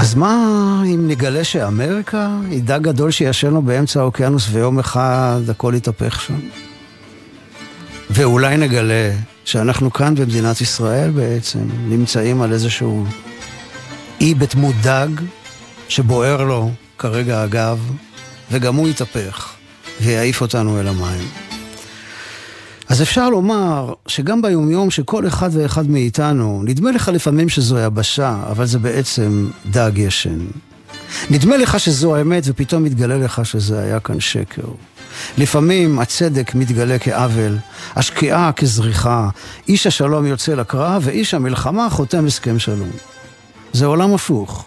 אז 0.00 0.14
מה 0.14 0.82
אם 0.84 1.08
נגלה 1.08 1.44
שאמריקה 1.44 2.28
היא 2.50 2.62
דג 2.62 2.80
גדול 2.82 3.10
שישן 3.10 3.50
לו 3.50 3.62
באמצע 3.62 4.00
האוקיינוס 4.00 4.48
ויום 4.52 4.78
אחד 4.78 5.40
הכל 5.48 5.72
יתהפך 5.76 6.20
שם? 6.20 6.38
ואולי 8.10 8.56
נגלה 8.56 9.10
שאנחנו 9.44 9.92
כאן 9.92 10.14
במדינת 10.14 10.60
ישראל 10.60 11.10
בעצם 11.10 11.58
נמצאים 11.88 12.42
על 12.42 12.52
איזשהו 12.52 13.06
אי 14.20 14.34
בדמות 14.34 14.74
דג 14.82 15.08
שבוער 15.88 16.44
לו 16.44 16.70
כרגע 16.98 17.42
הגב 17.42 17.78
וגם 18.50 18.74
הוא 18.74 18.88
יתהפך 18.88 19.52
ויעיף 20.00 20.40
אותנו 20.40 20.80
אל 20.80 20.88
המים. 20.88 21.47
אז 22.88 23.02
אפשר 23.02 23.30
לומר 23.30 23.92
שגם 24.06 24.42
ביומיום 24.42 24.90
שכל 24.90 25.26
אחד 25.26 25.50
ואחד 25.52 25.90
מאיתנו, 25.90 26.62
נדמה 26.64 26.90
לך 26.90 27.08
לפעמים 27.08 27.48
שזו 27.48 27.78
יבשה, 27.78 28.36
אבל 28.50 28.66
זה 28.66 28.78
בעצם 28.78 29.48
דג 29.70 29.92
ישן. 29.94 30.38
נדמה 31.30 31.56
לך 31.56 31.80
שזו 31.80 32.16
האמת 32.16 32.42
ופתאום 32.46 32.84
מתגלה 32.84 33.18
לך 33.18 33.46
שזה 33.46 33.80
היה 33.80 34.00
כאן 34.00 34.20
שקר. 34.20 34.62
לפעמים 35.38 35.98
הצדק 35.98 36.54
מתגלה 36.54 36.98
כעוול, 36.98 37.58
השקיעה 37.96 38.52
כזריחה, 38.52 39.28
איש 39.68 39.86
השלום 39.86 40.26
יוצא 40.26 40.54
לקרב 40.54 41.02
ואיש 41.04 41.34
המלחמה 41.34 41.90
חותם 41.90 42.26
הסכם 42.26 42.58
שלום. 42.58 42.90
זה 43.72 43.86
עולם 43.86 44.14
הפוך. 44.14 44.64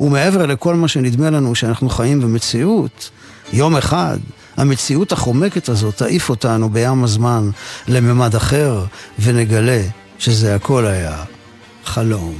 ומעבר 0.00 0.46
לכל 0.46 0.74
מה 0.74 0.88
שנדמה 0.88 1.30
לנו 1.30 1.54
שאנחנו 1.54 1.88
חיים 1.88 2.20
במציאות, 2.20 3.10
יום 3.52 3.76
אחד 3.76 4.18
המציאות 4.58 5.12
החומקת 5.12 5.68
הזאת 5.68 5.96
תעיף 5.96 6.30
אותנו 6.30 6.70
בים 6.70 7.04
הזמן 7.04 7.50
לממד 7.88 8.34
אחר, 8.34 8.84
ונגלה 9.18 9.82
שזה 10.18 10.54
הכל 10.54 10.86
היה 10.86 11.24
חלום. 11.84 12.34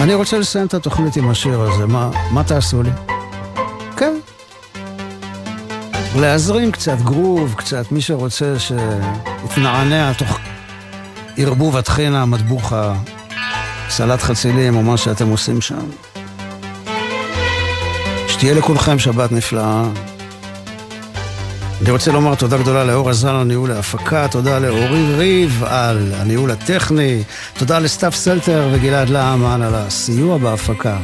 אני 0.00 0.14
רוצה 0.14 0.38
לסיים 0.38 0.66
את 0.66 0.74
התוכנית 0.74 1.16
עם 1.16 1.30
השיר 1.30 1.60
הזה, 1.60 1.86
מה, 1.86 2.10
מה 2.30 2.44
תעשו 2.44 2.82
לי? 2.82 2.90
כן. 3.96 4.14
להזרים 6.16 6.72
קצת 6.72 6.98
גרוב, 6.98 7.54
קצת 7.58 7.92
מי 7.92 8.00
שרוצה 8.00 8.54
שיתנענע 8.58 10.12
תוך 10.12 10.38
ערבוב 11.36 11.76
הטחינה, 11.76 12.26
מטבוחה, 12.26 12.94
סלט 13.88 14.22
חצילים 14.22 14.76
או 14.76 14.82
מה 14.82 14.96
שאתם 14.96 15.28
עושים 15.28 15.60
שם. 15.60 16.11
שתהיה 18.42 18.54
לכולכם 18.54 18.98
שבת 18.98 19.32
נפלאה. 19.32 19.84
אני 21.82 21.90
רוצה 21.90 22.12
לומר 22.12 22.34
תודה 22.34 22.58
גדולה 22.58 22.84
לאור 22.84 23.10
עזרן 23.10 23.34
על 23.34 23.44
ניהול 23.44 23.70
ההפקה, 23.70 24.28
תודה 24.28 24.58
לאורי 24.58 25.14
ריב 25.14 25.64
על 25.64 26.12
הניהול 26.14 26.50
הטכני, 26.50 27.22
תודה 27.58 27.78
לסתיו 27.78 28.12
סלטר 28.12 28.68
וגלעד 28.72 29.08
לעמן 29.08 29.62
על 29.62 29.74
הסיוע 29.74 30.38
בהפקה. 30.38 30.98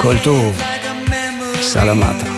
כל 0.00 0.16
טוב, 0.24 0.62
סלמטה. 1.60 2.33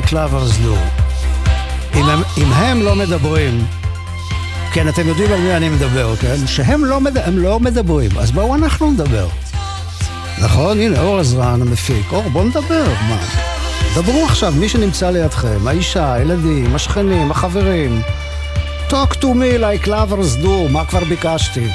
Like 0.00 0.12
lovers 0.12 0.52
do. 0.64 0.76
אם 1.94 2.04
הם, 2.04 2.22
אם 2.38 2.52
הם 2.52 2.82
לא 2.82 2.96
מדברים, 2.96 3.64
כן, 4.72 4.88
אתם 4.88 5.08
יודעים 5.08 5.32
על 5.32 5.40
מי 5.40 5.56
אני 5.56 5.68
מדבר, 5.68 6.16
כן? 6.16 6.46
שהם 6.46 6.84
לא, 6.84 7.00
מד... 7.00 7.18
לא 7.28 7.60
מדברים, 7.60 8.10
אז 8.18 8.30
בואו 8.30 8.54
אנחנו 8.54 8.90
נדבר. 8.90 9.28
נכון? 10.42 10.80
הנה, 10.80 11.00
אור 11.00 11.18
עזרן 11.18 11.62
המפיק. 11.62 12.12
אור, 12.12 12.28
בואו 12.28 12.44
נדבר, 12.44 12.84
מה? 13.08 13.16
דברו 13.94 14.24
עכשיו, 14.24 14.52
מי 14.56 14.68
שנמצא 14.68 15.10
לידכם, 15.10 15.68
האישה, 15.68 16.14
הילדים, 16.14 16.74
השכנים, 16.74 17.30
החברים. 17.30 18.02
talk 18.88 19.14
to 19.20 19.24
me 19.24 19.60
like 19.60 19.86
lovers 19.86 20.44
do, 20.44 20.72
מה 20.72 20.84
כבר 20.84 21.04
ביקשתי? 21.04 21.68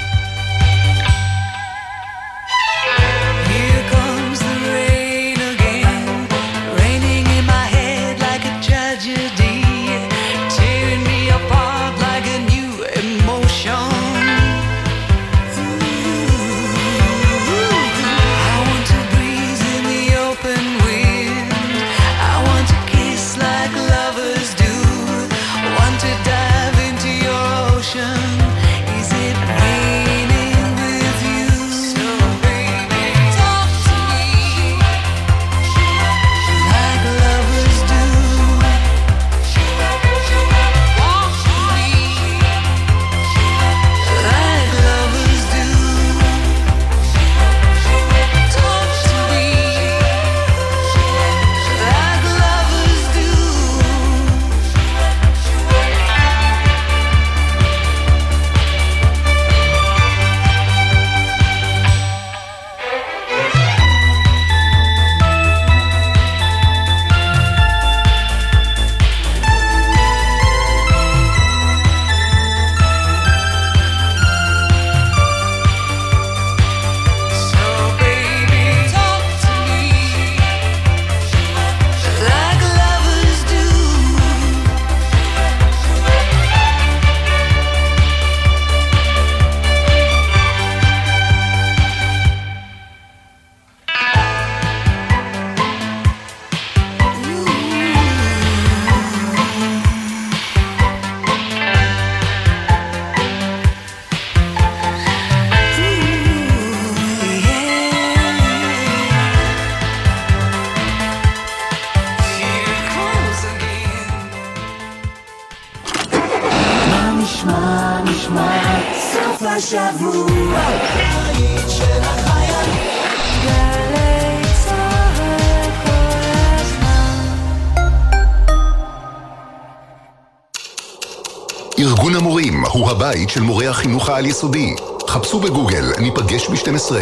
של 133.36 133.42
מורי 133.42 133.68
החינוך 133.68 134.10
העל-יסודי. 134.10 134.76
חפשו 135.08 135.40
בגוגל, 135.40 135.86
ניפגש 136.00 136.48
ב-12. 136.50 136.94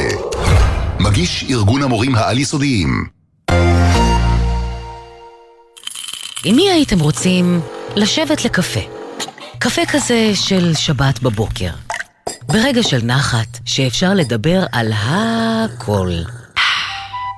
מגיש 0.99 1.45
ארגון 1.49 1.83
המורים 1.83 2.15
העל-יסודיים. 2.15 3.05
עם 6.45 6.55
מי 6.55 6.71
הייתם 6.71 6.99
רוצים 6.99 7.61
לשבת 7.95 8.45
לקפה? 8.45 8.79
קפה 9.59 9.81
כזה 9.91 10.31
של 10.33 10.73
שבת 10.75 11.19
בבוקר. 11.19 11.69
ברגע 12.47 12.83
של 12.83 12.99
נחת, 13.03 13.59
שאפשר 13.65 14.13
לדבר 14.13 14.63
על 14.71 14.91
הכל. 14.95 16.11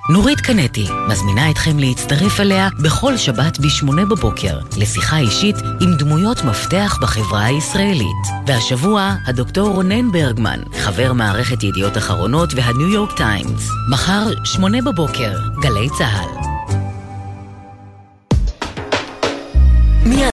נורית 0.10 0.42
קנטי 0.42 0.88
מזמינה 1.10 1.50
אתכם 1.50 1.80
להצטרף 1.80 2.40
אליה 2.40 2.70
בכל 2.84 3.18
שבת 3.18 3.60
ב-8 3.60 4.06
בבוקר 4.10 4.60
לשיחה 4.78 5.18
אישית 5.18 5.56
עם 5.82 5.98
דמויות 5.98 6.44
מפתח 6.44 6.98
בחברה 7.02 7.46
הישראלית. 7.46 8.28
והשבוע, 8.48 9.16
הדוקטור 9.28 9.70
רונן 9.70 10.12
ברגמן, 10.12 10.60
חבר 10.80 11.14
מערכת 11.14 11.64
ידיעות 11.64 11.98
אחרונות 11.98 12.50
והניו 12.56 12.88
יורק 12.88 13.18
טיימס. 13.18 13.70
מחר, 13.92 14.28
8 14.44 14.82
בבוקר, 14.82 15.32
גלי 15.62 15.90
צה"ל. 15.98 16.45